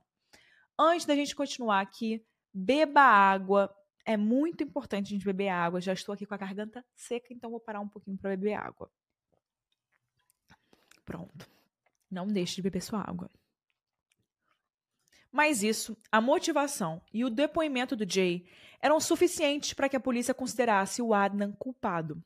[0.78, 3.74] Antes da gente continuar aqui, beba água.
[4.04, 5.80] É muito importante a gente beber água.
[5.80, 8.90] Já estou aqui com a garganta seca, então vou parar um pouquinho para beber água.
[11.02, 11.55] Pronto.
[12.10, 13.30] Não deixe de beber sua água.
[15.30, 18.46] Mas isso, a motivação e o depoimento do Jay
[18.80, 22.22] eram suficientes para que a polícia considerasse o Adnan culpado.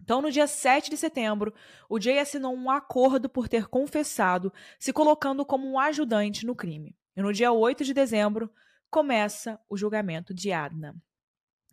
[0.00, 1.52] Então, no dia 7 de setembro,
[1.88, 6.96] o Jay assinou um acordo por ter confessado, se colocando como um ajudante no crime.
[7.16, 8.50] E no dia 8 de dezembro,
[8.90, 10.94] começa o julgamento de Adnan.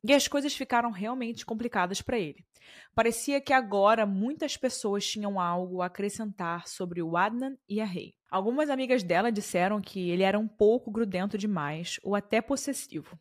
[0.08, 2.46] E as coisas ficaram realmente complicadas para ele.
[2.94, 8.14] Parecia que agora muitas pessoas tinham algo a acrescentar sobre o Adnan e a Rei.
[8.30, 13.20] Algumas amigas dela disseram que ele era um pouco grudento demais ou até possessivo.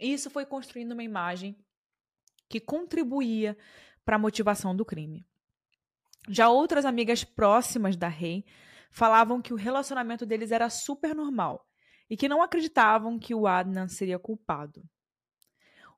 [0.00, 1.56] E isso foi construindo uma imagem
[2.48, 3.56] que contribuía
[4.04, 5.24] para a motivação do crime.
[6.28, 8.44] Já outras amigas próximas da Rei
[8.90, 11.64] falavam que o relacionamento deles era super normal
[12.08, 14.82] e que não acreditavam que o Adnan seria culpado.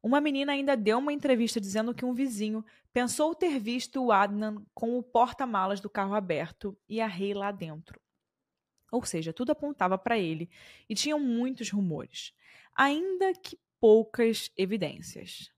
[0.02, 4.64] Uma menina ainda deu uma entrevista dizendo que um vizinho pensou ter visto o Adnan
[4.74, 8.00] com o porta-malas do carro aberto e a Rei lá dentro.
[8.90, 10.50] Ou seja, tudo apontava para ele
[10.88, 12.34] e tinham muitos rumores,
[12.74, 15.51] ainda que poucas evidências.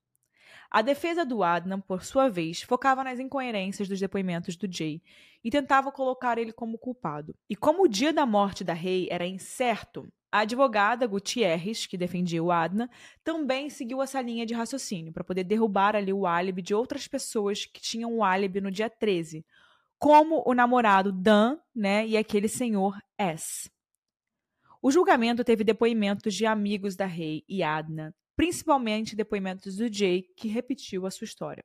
[0.74, 5.00] A defesa do Adnan, por sua vez, focava nas incoerências dos depoimentos do Jay
[5.44, 7.32] e tentava colocar ele como culpado.
[7.48, 12.42] E como o dia da morte da Rei era incerto, a advogada Gutierrez, que defendia
[12.42, 12.88] o Adnan,
[13.22, 17.64] também seguiu essa linha de raciocínio para poder derrubar ali o álibi de outras pessoas
[17.64, 19.46] que tinham o álibi no dia 13,
[19.96, 23.70] como o namorado Dan, né, e aquele senhor S.
[24.82, 30.48] O julgamento teve depoimentos de amigos da Rei e Adnan, principalmente depoimentos do Jay, que
[30.48, 31.64] repetiu a sua história.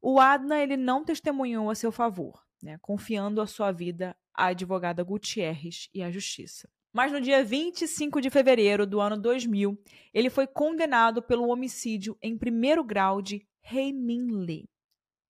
[0.00, 5.02] O Adna ele não testemunhou a seu favor, né, confiando a sua vida à advogada
[5.02, 6.68] Gutierrez e à justiça.
[6.92, 9.78] Mas no dia 25 de fevereiro do ano 2000,
[10.14, 14.68] ele foi condenado pelo homicídio em primeiro grau de Hei Min Lee.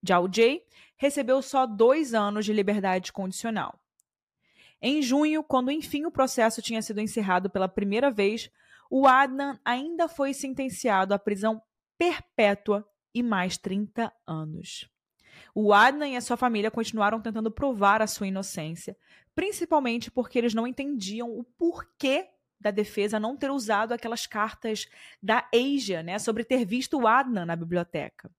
[0.03, 0.63] Já o Jay
[0.97, 3.81] recebeu só dois anos de liberdade condicional.
[4.81, 8.51] Em junho, quando enfim o processo tinha sido encerrado pela primeira vez,
[8.91, 11.61] o Adnan ainda foi sentenciado à prisão
[11.99, 14.89] perpétua e mais 30 anos.
[15.55, 18.97] O Adnan e a sua família continuaram tentando provar a sua inocência,
[19.35, 24.89] principalmente porque eles não entendiam o porquê da defesa não ter usado aquelas cartas
[25.23, 28.31] da Asia, né, sobre ter visto o Adnan na biblioteca.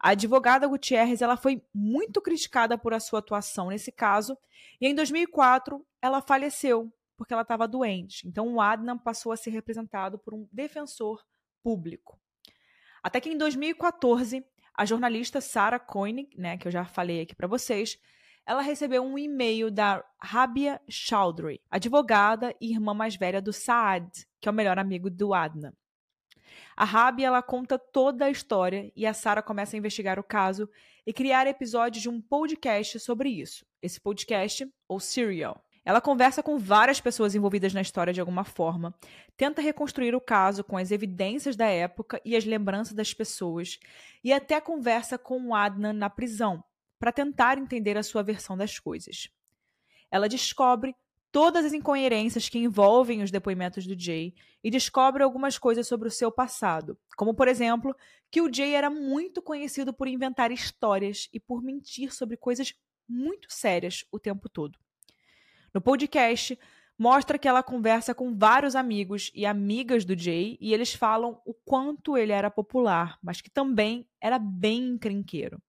[0.00, 4.36] A advogada Gutierrez ela foi muito criticada por a sua atuação nesse caso
[4.80, 6.92] e em 2004 ela faleceu
[7.22, 8.26] porque ela estava doente.
[8.26, 11.24] Então o Adnan passou a ser representado por um defensor
[11.62, 12.18] público.
[13.00, 17.46] Até que em 2014, a jornalista Sarah Koenig, né, que eu já falei aqui para
[17.46, 17.96] vocês,
[18.44, 24.48] ela recebeu um e-mail da Rabia Chowdhury, advogada e irmã mais velha do Saad, que
[24.48, 25.72] é o melhor amigo do Adnan.
[26.76, 30.68] A Rabia ela conta toda a história e a Sarah começa a investigar o caso
[31.06, 33.64] e criar episódios de um podcast sobre isso.
[33.80, 35.64] Esse podcast, ou Serial.
[35.84, 38.94] Ela conversa com várias pessoas envolvidas na história de alguma forma,
[39.36, 43.80] tenta reconstruir o caso com as evidências da época e as lembranças das pessoas,
[44.22, 46.62] e até conversa com o Adnan na prisão,
[47.00, 49.28] para tentar entender a sua versão das coisas.
[50.08, 50.94] Ela descobre
[51.32, 56.12] todas as incoerências que envolvem os depoimentos do Jay e descobre algumas coisas sobre o
[56.12, 57.96] seu passado, como por exemplo,
[58.30, 62.72] que o Jay era muito conhecido por inventar histórias e por mentir sobre coisas
[63.08, 64.78] muito sérias o tempo todo.
[65.74, 66.58] No podcast,
[66.98, 71.54] mostra que ela conversa com vários amigos e amigas do Jay e eles falam o
[71.54, 75.60] quanto ele era popular, mas que também era bem encrenqueiro.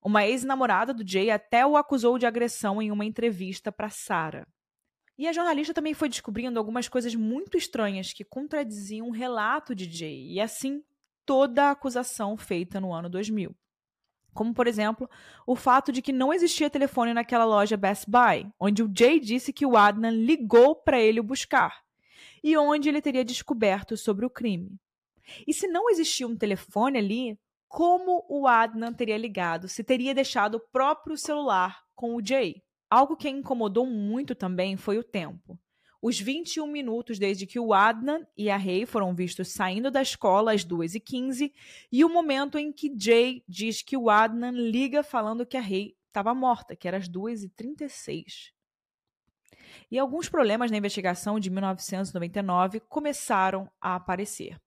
[0.00, 4.46] Uma ex-namorada do Jay até o acusou de agressão em uma entrevista para Sarah.
[5.18, 9.88] E a jornalista também foi descobrindo algumas coisas muito estranhas que contradiziam o relato de
[9.90, 10.82] Jay, e assim
[11.24, 13.54] toda a acusação feita no ano 2000.
[14.34, 15.08] Como, por exemplo,
[15.46, 19.52] o fato de que não existia telefone naquela loja Best Buy, onde o Jay disse
[19.52, 21.82] que o Adnan ligou para ele o buscar,
[22.42, 24.78] e onde ele teria descoberto sobre o crime.
[25.46, 30.56] E se não existia um telefone ali, como o Adnan teria ligado se teria deixado
[30.56, 32.62] o próprio celular com o Jay?
[32.90, 35.58] Algo que incomodou muito também foi o tempo
[36.02, 40.52] os 21 minutos desde que o Adnan e a Rei foram vistos saindo da escola
[40.52, 41.52] às 2h15
[41.92, 45.96] e o momento em que Jay diz que o Adnan liga falando que a Rei
[46.08, 48.50] estava morta, que era às 2h36.
[49.88, 54.60] E alguns problemas na investigação de 1999 começaram a aparecer.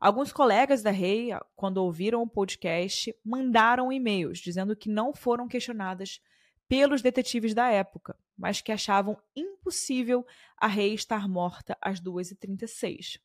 [0.00, 6.18] Alguns colegas da Rei, quando ouviram o podcast, mandaram e-mails dizendo que não foram questionadas
[6.66, 10.26] pelos detetives da época, mas que achavam impossível
[10.56, 13.20] a Rei estar morta às 2h36.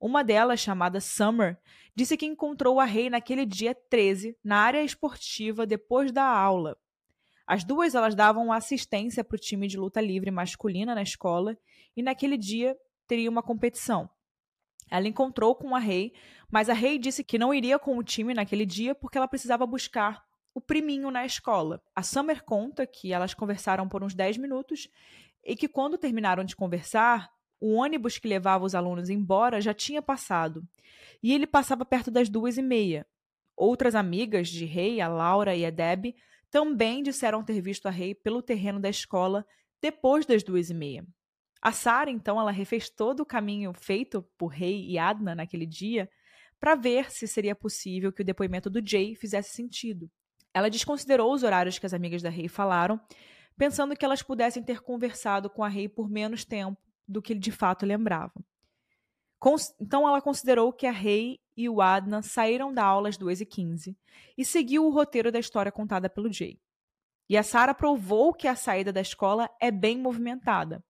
[0.00, 1.58] Uma delas, chamada Summer,
[1.94, 6.78] disse que encontrou a Rei naquele dia 13 na área esportiva depois da aula.
[7.46, 11.58] As duas elas davam assistência para o time de luta livre masculina na escola
[11.94, 12.74] e naquele dia
[13.06, 14.08] teria uma competição.
[14.90, 16.14] Ela encontrou com a Rei,
[16.50, 19.66] mas a Rei disse que não iria com o time naquele dia porque ela precisava
[19.66, 20.24] buscar
[20.54, 21.82] o priminho na escola.
[21.94, 24.88] A Summer conta que elas conversaram por uns 10 minutos
[25.44, 27.30] e que quando terminaram de conversar,
[27.60, 30.62] o ônibus que levava os alunos embora já tinha passado.
[31.22, 33.06] E ele passava perto das duas e meia.
[33.56, 36.14] Outras amigas de Rei, a Laura e a Deb,
[36.50, 39.44] também disseram ter visto a Rei pelo terreno da escola
[39.80, 41.04] depois das duas e meia.
[41.60, 46.08] A Sara, então, ela refez todo o caminho feito por Rei e Adna naquele dia
[46.60, 50.10] para ver se seria possível que o depoimento do Jay fizesse sentido.
[50.54, 53.00] Ela desconsiderou os horários que as amigas da Rei falaram,
[53.58, 57.50] pensando que elas pudessem ter conversado com a Rei por menos tempo do que de
[57.50, 58.42] fato lembravam.
[59.80, 63.94] Então ela considerou que a Rei e o Adna saíram da aula às 2h15
[64.38, 66.58] e seguiu o roteiro da história contada pelo Jay.
[67.28, 70.82] E a Sara provou que a saída da escola é bem movimentada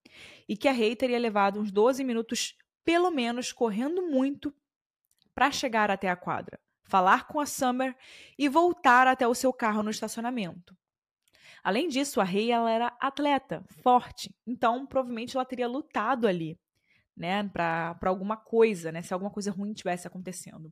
[0.48, 4.54] e que a Rei teria levado uns 12 minutos, pelo menos, correndo muito
[5.34, 7.96] para chegar até a quadra falar com a Summer
[8.38, 10.76] e voltar até o seu carro no estacionamento.
[11.62, 16.58] Além disso, a Rei era atleta, forte, então provavelmente ela teria lutado ali,
[17.16, 20.70] né, para alguma coisa, né, se alguma coisa ruim tivesse acontecendo.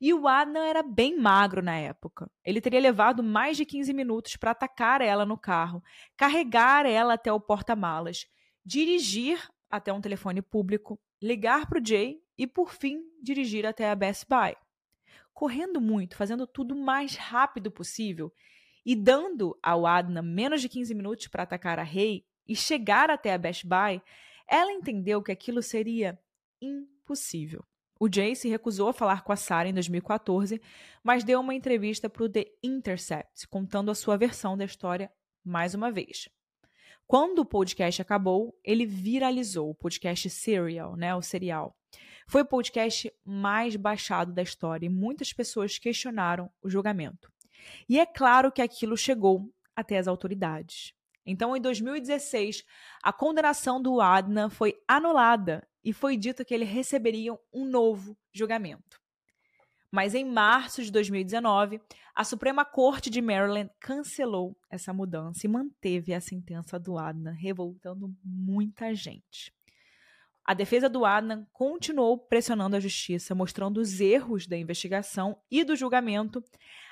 [0.00, 2.30] E o Adam era bem magro na época.
[2.42, 5.82] Ele teria levado mais de 15 minutos para atacar ela no carro,
[6.16, 8.26] carregar ela até o porta-malas,
[8.64, 13.94] dirigir até um telefone público, ligar para o Jay e, por fim, dirigir até a
[13.94, 14.56] Best Buy
[15.40, 18.30] correndo muito, fazendo tudo o mais rápido possível
[18.84, 23.32] e dando ao Adna menos de 15 minutos para atacar a Rei e chegar até
[23.32, 24.02] a Best Buy,
[24.46, 26.20] ela entendeu que aquilo seria
[26.60, 27.64] impossível.
[27.98, 30.60] O Jay se recusou a falar com a Sarah em 2014,
[31.02, 35.10] mas deu uma entrevista para o The Intercept, contando a sua versão da história
[35.42, 36.28] mais uma vez.
[37.06, 41.79] Quando o podcast acabou, ele viralizou o podcast Serial, né, o serial.
[42.30, 47.28] Foi o podcast mais baixado da história e muitas pessoas questionaram o julgamento.
[47.88, 50.94] E é claro que aquilo chegou até as autoridades.
[51.26, 52.64] Então, em 2016,
[53.02, 59.00] a condenação do Adnan foi anulada e foi dito que ele receberia um novo julgamento.
[59.90, 61.80] Mas em março de 2019,
[62.14, 68.14] a Suprema Corte de Maryland cancelou essa mudança e manteve a sentença do Adnan, revoltando
[68.22, 69.52] muita gente.
[70.50, 75.76] A defesa do Adnan continuou pressionando a justiça, mostrando os erros da investigação e do
[75.76, 76.42] julgamento,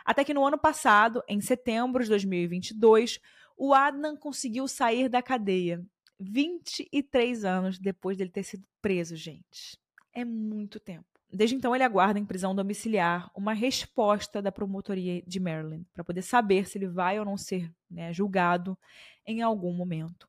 [0.05, 3.19] até que no ano passado, em setembro de 2022,
[3.57, 5.85] o Adnan conseguiu sair da cadeia.
[6.21, 9.77] 23 anos depois dele ter sido preso, gente.
[10.13, 11.09] É muito tempo.
[11.29, 16.23] Desde então, ele aguarda em prisão domiciliar uma resposta da promotoria de Maryland para poder
[16.23, 18.79] saber se ele vai ou não ser né, julgado
[19.27, 20.28] em algum momento.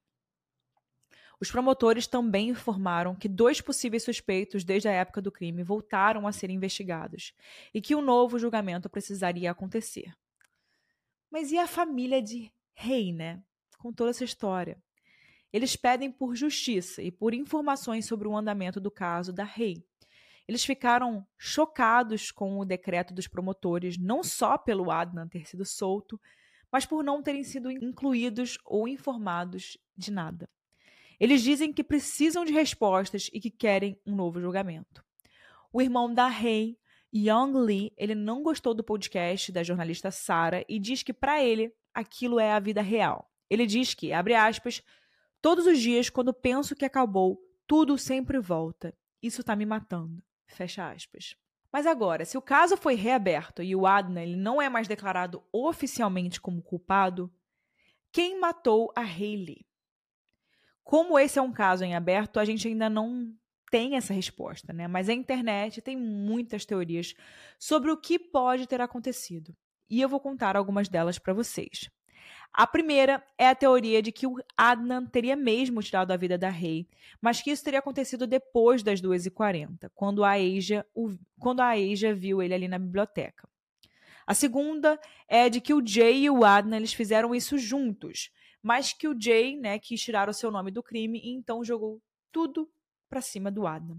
[1.41, 6.31] Os promotores também informaram que dois possíveis suspeitos desde a época do crime voltaram a
[6.33, 7.33] ser investigados
[7.73, 10.13] e que um novo julgamento precisaria acontecer.
[11.31, 13.41] Mas e a família de Rei, né?
[13.77, 14.81] Com toda essa história.
[15.51, 19.83] Eles pedem por justiça e por informações sobre o andamento do caso da Rei.
[20.47, 26.19] Eles ficaram chocados com o decreto dos promotores, não só pelo Adnan ter sido solto,
[26.71, 30.49] mas por não terem sido incluídos ou informados de nada.
[31.19, 35.03] Eles dizem que precisam de respostas e que querem um novo julgamento.
[35.71, 36.77] O irmão da Rei,
[37.13, 41.73] Young Lee, ele não gostou do podcast da jornalista Sarah e diz que para ele
[41.93, 43.29] aquilo é a vida real.
[43.49, 44.81] Ele diz que, abre aspas,
[45.41, 48.95] todos os dias quando penso que acabou, tudo sempre volta.
[49.21, 50.23] Isso tá me matando.
[50.47, 51.35] Fecha aspas.
[51.71, 55.43] Mas agora, se o caso foi reaberto e o Adna ele não é mais declarado
[55.51, 57.31] oficialmente como culpado,
[58.11, 59.68] quem matou a Hayley?
[60.83, 63.33] Como esse é um caso em aberto, a gente ainda não
[63.69, 64.87] tem essa resposta, né?
[64.87, 67.13] Mas a internet tem muitas teorias
[67.57, 69.55] sobre o que pode ter acontecido.
[69.89, 71.89] E eu vou contar algumas delas para vocês.
[72.51, 76.49] A primeira é a teoria de que o Adnan teria mesmo tirado a vida da
[76.49, 76.87] Rei,
[77.21, 80.85] mas que isso teria acontecido depois das 2h40, quando a Asia,
[81.39, 83.47] quando a Asia viu ele ali na biblioteca.
[84.25, 88.93] A segunda é de que o Jay e o Adnan eles fizeram isso juntos, mas
[88.93, 92.01] que o Jay, né, quis tirar o seu nome do crime e então jogou
[92.31, 92.69] tudo
[93.09, 93.97] para cima do Adam.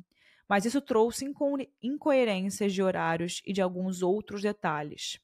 [0.48, 5.20] Mas isso trouxe inco incoerências de horários e de alguns outros detalhes.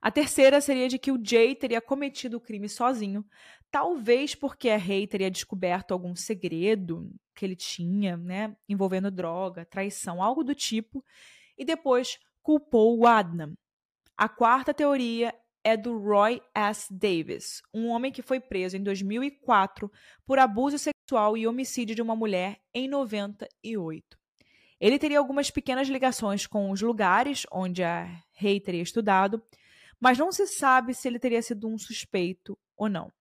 [0.00, 3.24] A terceira seria de que o Jay teria cometido o crime sozinho,
[3.70, 10.22] talvez porque a Rei teria descoberto algum segredo que ele tinha, né, envolvendo droga, traição,
[10.22, 11.04] algo do tipo,
[11.56, 13.54] e depois culpou o Adnan.
[14.16, 15.34] A quarta teoria
[15.68, 16.92] é do Roy S.
[16.92, 19.90] Davis, um homem que foi preso em 2004
[20.24, 24.18] por abuso sexual e homicídio de uma mulher em 98.
[24.80, 29.42] Ele teria algumas pequenas ligações com os lugares onde a Rei teria estudado,
[30.00, 33.12] mas não se sabe se ele teria sido um suspeito ou não.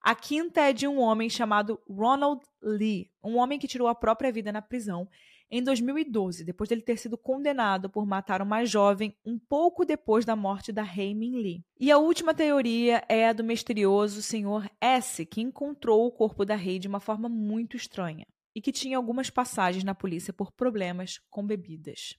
[0.00, 4.30] A quinta é de um homem chamado Ronald Lee, um homem que tirou a própria
[4.30, 5.08] vida na prisão
[5.56, 10.34] em 2012, depois dele ter sido condenado por matar uma jovem um pouco depois da
[10.34, 11.64] morte da Rei Min Lee.
[11.78, 14.68] E a última teoria é a do misterioso Sr.
[14.80, 18.96] S, que encontrou o corpo da Rei de uma forma muito estranha e que tinha
[18.96, 22.18] algumas passagens na polícia por problemas com bebidas.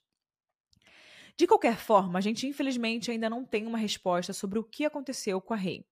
[1.37, 5.41] De qualquer forma, a gente infelizmente ainda não tem uma resposta sobre o que aconteceu
[5.41, 5.85] com a Rei.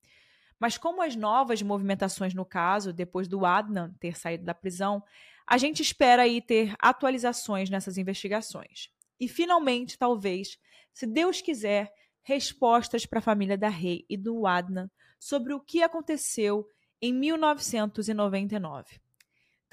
[0.64, 5.04] Mas como as novas movimentações no caso, depois do Adnan ter saído da prisão,
[5.46, 8.88] a gente espera aí ter atualizações nessas investigações.
[9.20, 10.58] E finalmente, talvez,
[10.94, 14.90] se Deus quiser, respostas para a família da Rei e do Adnan
[15.20, 16.66] sobre o que aconteceu
[17.02, 19.02] em 1999.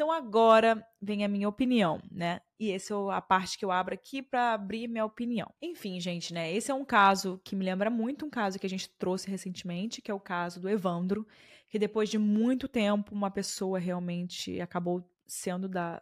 [0.01, 2.41] Então agora vem a minha opinião, né?
[2.59, 5.53] E essa é a parte que eu abro aqui para abrir minha opinião.
[5.61, 6.51] Enfim, gente, né?
[6.51, 10.01] Esse é um caso que me lembra muito um caso que a gente trouxe recentemente,
[10.01, 11.29] que é o caso do Evandro,
[11.69, 16.01] que depois de muito tempo uma pessoa realmente acabou sendo da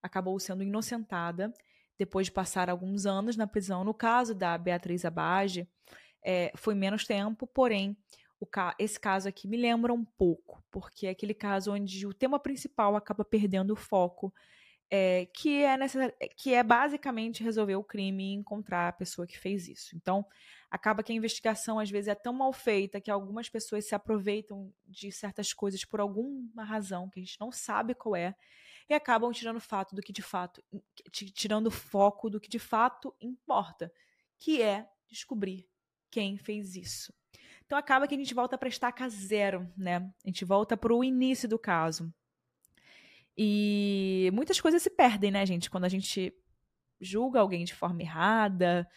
[0.00, 1.52] acabou sendo inocentada
[1.98, 3.82] depois de passar alguns anos na prisão.
[3.82, 5.68] No caso da Beatriz Abage,
[6.24, 7.96] é, foi menos tempo, porém
[8.46, 12.38] ca esse caso aqui me lembra um pouco, porque é aquele caso onde o tema
[12.38, 14.32] principal acaba perdendo o foco,
[14.90, 15.76] é, que, é
[16.36, 19.94] que é basicamente resolver o crime e encontrar a pessoa que fez isso.
[19.96, 20.24] Então,
[20.70, 24.72] acaba que a investigação às vezes é tão mal feita que algumas pessoas se aproveitam
[24.86, 28.34] de certas coisas por alguma razão que a gente não sabe qual é
[28.88, 30.64] e acabam tirando fato do que de fato
[31.12, 33.92] tirando foco do que de fato importa,
[34.38, 35.68] que é descobrir
[36.10, 37.12] quem fez isso.
[37.68, 39.96] Então acaba que a gente volta para estaca zero, né?
[40.24, 42.10] A gente volta para o início do caso.
[43.36, 45.68] E muitas coisas se perdem, né, gente?
[45.68, 46.32] Quando a gente
[46.98, 48.88] julga alguém de forma errada,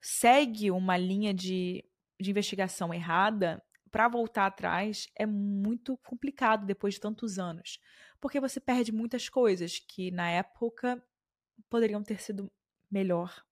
[0.00, 1.84] segue uma linha de,
[2.20, 3.62] de investigação errada,
[3.92, 7.78] para voltar atrás é muito complicado depois de tantos anos.
[8.20, 11.00] Porque você perde muitas coisas que na época
[11.70, 12.50] poderiam ter sido
[12.90, 13.45] melhor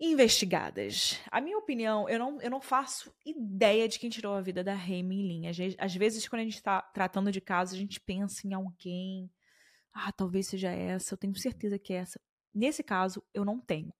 [0.00, 1.20] investigadas.
[1.30, 4.74] A minha opinião, eu não, eu não faço ideia de quem tirou a vida da
[4.74, 5.46] Remy Lin.
[5.78, 9.30] Às vezes, quando a gente está tratando de casos, a gente pensa em alguém.
[9.92, 12.20] Ah, talvez seja essa, eu tenho certeza que é essa.
[12.54, 13.92] Nesse caso, eu não tenho.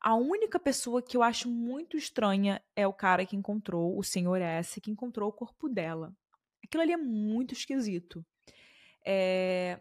[0.00, 4.40] A única pessoa que eu acho muito estranha é o cara que encontrou, o senhor
[4.40, 6.12] S, que encontrou o corpo dela.
[6.64, 8.24] Aquilo ali é muito esquisito.
[9.04, 9.80] É,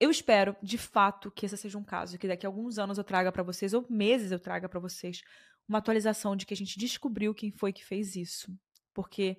[0.00, 3.04] eu espero, de fato, que esse seja um caso, que daqui a alguns anos eu
[3.04, 5.20] traga para vocês, ou meses eu traga para vocês,
[5.68, 8.50] uma atualização de que a gente descobriu quem foi que fez isso.
[8.94, 9.38] Porque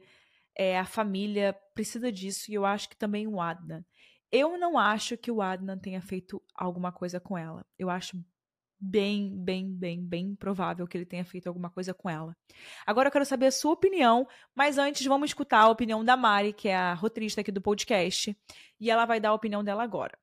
[0.56, 3.84] é, a família precisa disso e eu acho que também o Adnan.
[4.32, 7.66] Eu não acho que o Adnan tenha feito alguma coisa com ela.
[7.78, 8.24] Eu acho
[8.80, 12.38] bem, bem, bem, bem provável que ele tenha feito alguma coisa com ela.
[12.86, 16.54] Agora eu quero saber a sua opinião, mas antes vamos escutar a opinião da Mari,
[16.54, 18.36] que é a roteirista aqui do podcast,
[18.80, 20.18] e ela vai dar a opinião dela agora.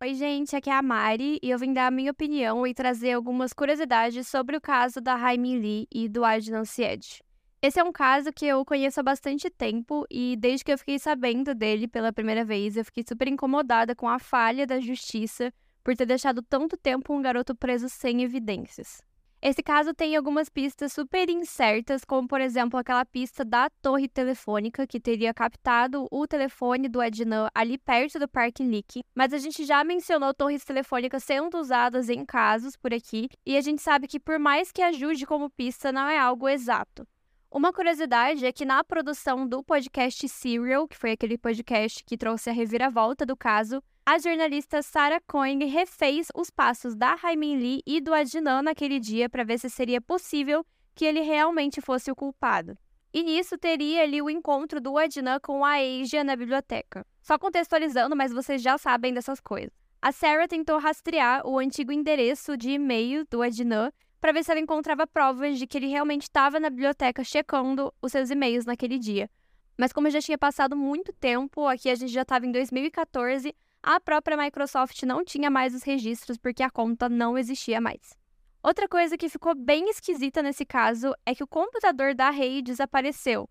[0.00, 3.14] Oi, gente, aqui é a Mari e eu vim dar a minha opinião e trazer
[3.14, 7.20] algumas curiosidades sobre o caso da Jaime Lee e do Adnan Syed.
[7.60, 11.00] Esse é um caso que eu conheço há bastante tempo e desde que eu fiquei
[11.00, 15.96] sabendo dele pela primeira vez, eu fiquei super incomodada com a falha da justiça por
[15.96, 19.02] ter deixado tanto tempo um garoto preso sem evidências.
[19.40, 24.84] Esse caso tem algumas pistas super incertas, como por exemplo aquela pista da torre telefônica
[24.84, 29.04] que teria captado o telefone do Ednan ali perto do Parque Nick.
[29.14, 33.60] Mas a gente já mencionou torres telefônicas sendo usadas em casos por aqui, e a
[33.60, 37.06] gente sabe que por mais que ajude como pista, não é algo exato.
[37.48, 42.50] Uma curiosidade é que na produção do podcast Serial, que foi aquele podcast que trouxe
[42.50, 43.80] a reviravolta do caso,
[44.10, 49.28] a jornalista Sarah Cohen refez os passos da Raimin Lee e do Adnan naquele dia
[49.28, 52.74] para ver se seria possível que ele realmente fosse o culpado.
[53.12, 57.06] E nisso teria ali o encontro do Adnan com a Asia na biblioteca.
[57.20, 59.70] Só contextualizando, mas vocês já sabem dessas coisas.
[60.00, 63.92] A Sarah tentou rastrear o antigo endereço de e-mail do Adnan
[64.22, 68.10] para ver se ela encontrava provas de que ele realmente estava na biblioteca checando os
[68.10, 69.28] seus e-mails naquele dia.
[69.76, 73.54] Mas como já tinha passado muito tempo, aqui a gente já estava em 2014,
[73.90, 78.18] a própria Microsoft não tinha mais os registros porque a conta não existia mais.
[78.62, 83.48] Outra coisa que ficou bem esquisita nesse caso é que o computador da Rei desapareceu.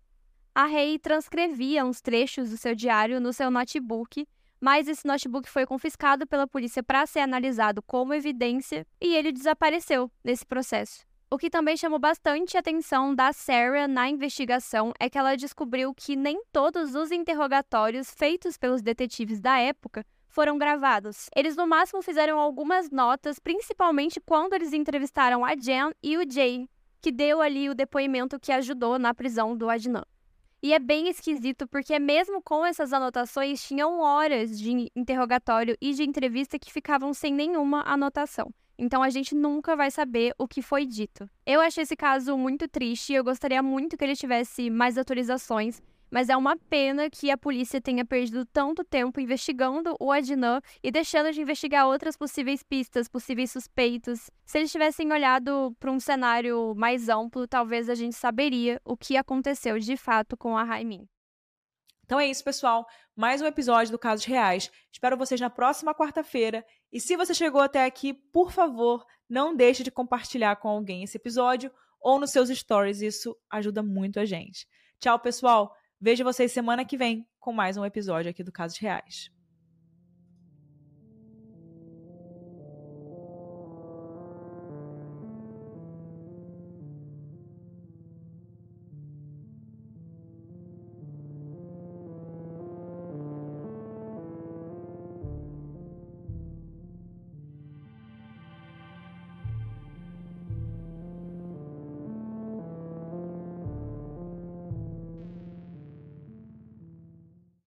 [0.54, 4.28] A Rei transcrevia uns trechos do seu diário no seu notebook,
[4.60, 10.08] mas esse notebook foi confiscado pela polícia para ser analisado como evidência e ele desapareceu
[10.22, 11.04] nesse processo.
[11.28, 15.92] O que também chamou bastante a atenção da Sarah na investigação é que ela descobriu
[15.92, 21.28] que nem todos os interrogatórios feitos pelos detetives da época foram gravados.
[21.34, 26.68] Eles no máximo fizeram algumas notas, principalmente quando eles entrevistaram a Jen e o Jay,
[27.00, 30.04] que deu ali o depoimento que ajudou na prisão do Adnan.
[30.62, 36.02] E é bem esquisito porque mesmo com essas anotações tinham horas de interrogatório e de
[36.02, 38.52] entrevista que ficavam sem nenhuma anotação.
[38.76, 41.28] Então a gente nunca vai saber o que foi dito.
[41.46, 45.80] Eu achei esse caso muito triste e eu gostaria muito que ele tivesse mais atualizações,
[46.10, 50.90] mas é uma pena que a polícia tenha perdido tanto tempo investigando o Adnan e
[50.90, 54.30] deixando de investigar outras possíveis pistas, possíveis suspeitos.
[54.44, 59.16] Se eles tivessem olhado para um cenário mais amplo, talvez a gente saberia o que
[59.16, 61.08] aconteceu de fato com a Raimin.
[62.04, 62.86] Então é isso, pessoal.
[63.14, 64.70] Mais um episódio do Casos Reais.
[64.90, 66.64] Espero vocês na próxima quarta-feira.
[66.90, 71.18] E se você chegou até aqui, por favor, não deixe de compartilhar com alguém esse
[71.18, 73.02] episódio ou nos seus stories.
[73.02, 74.66] Isso ajuda muito a gente.
[74.98, 75.70] Tchau, pessoal.
[76.00, 79.32] Vejo vocês semana que vem com mais um episódio aqui do Casos Reais.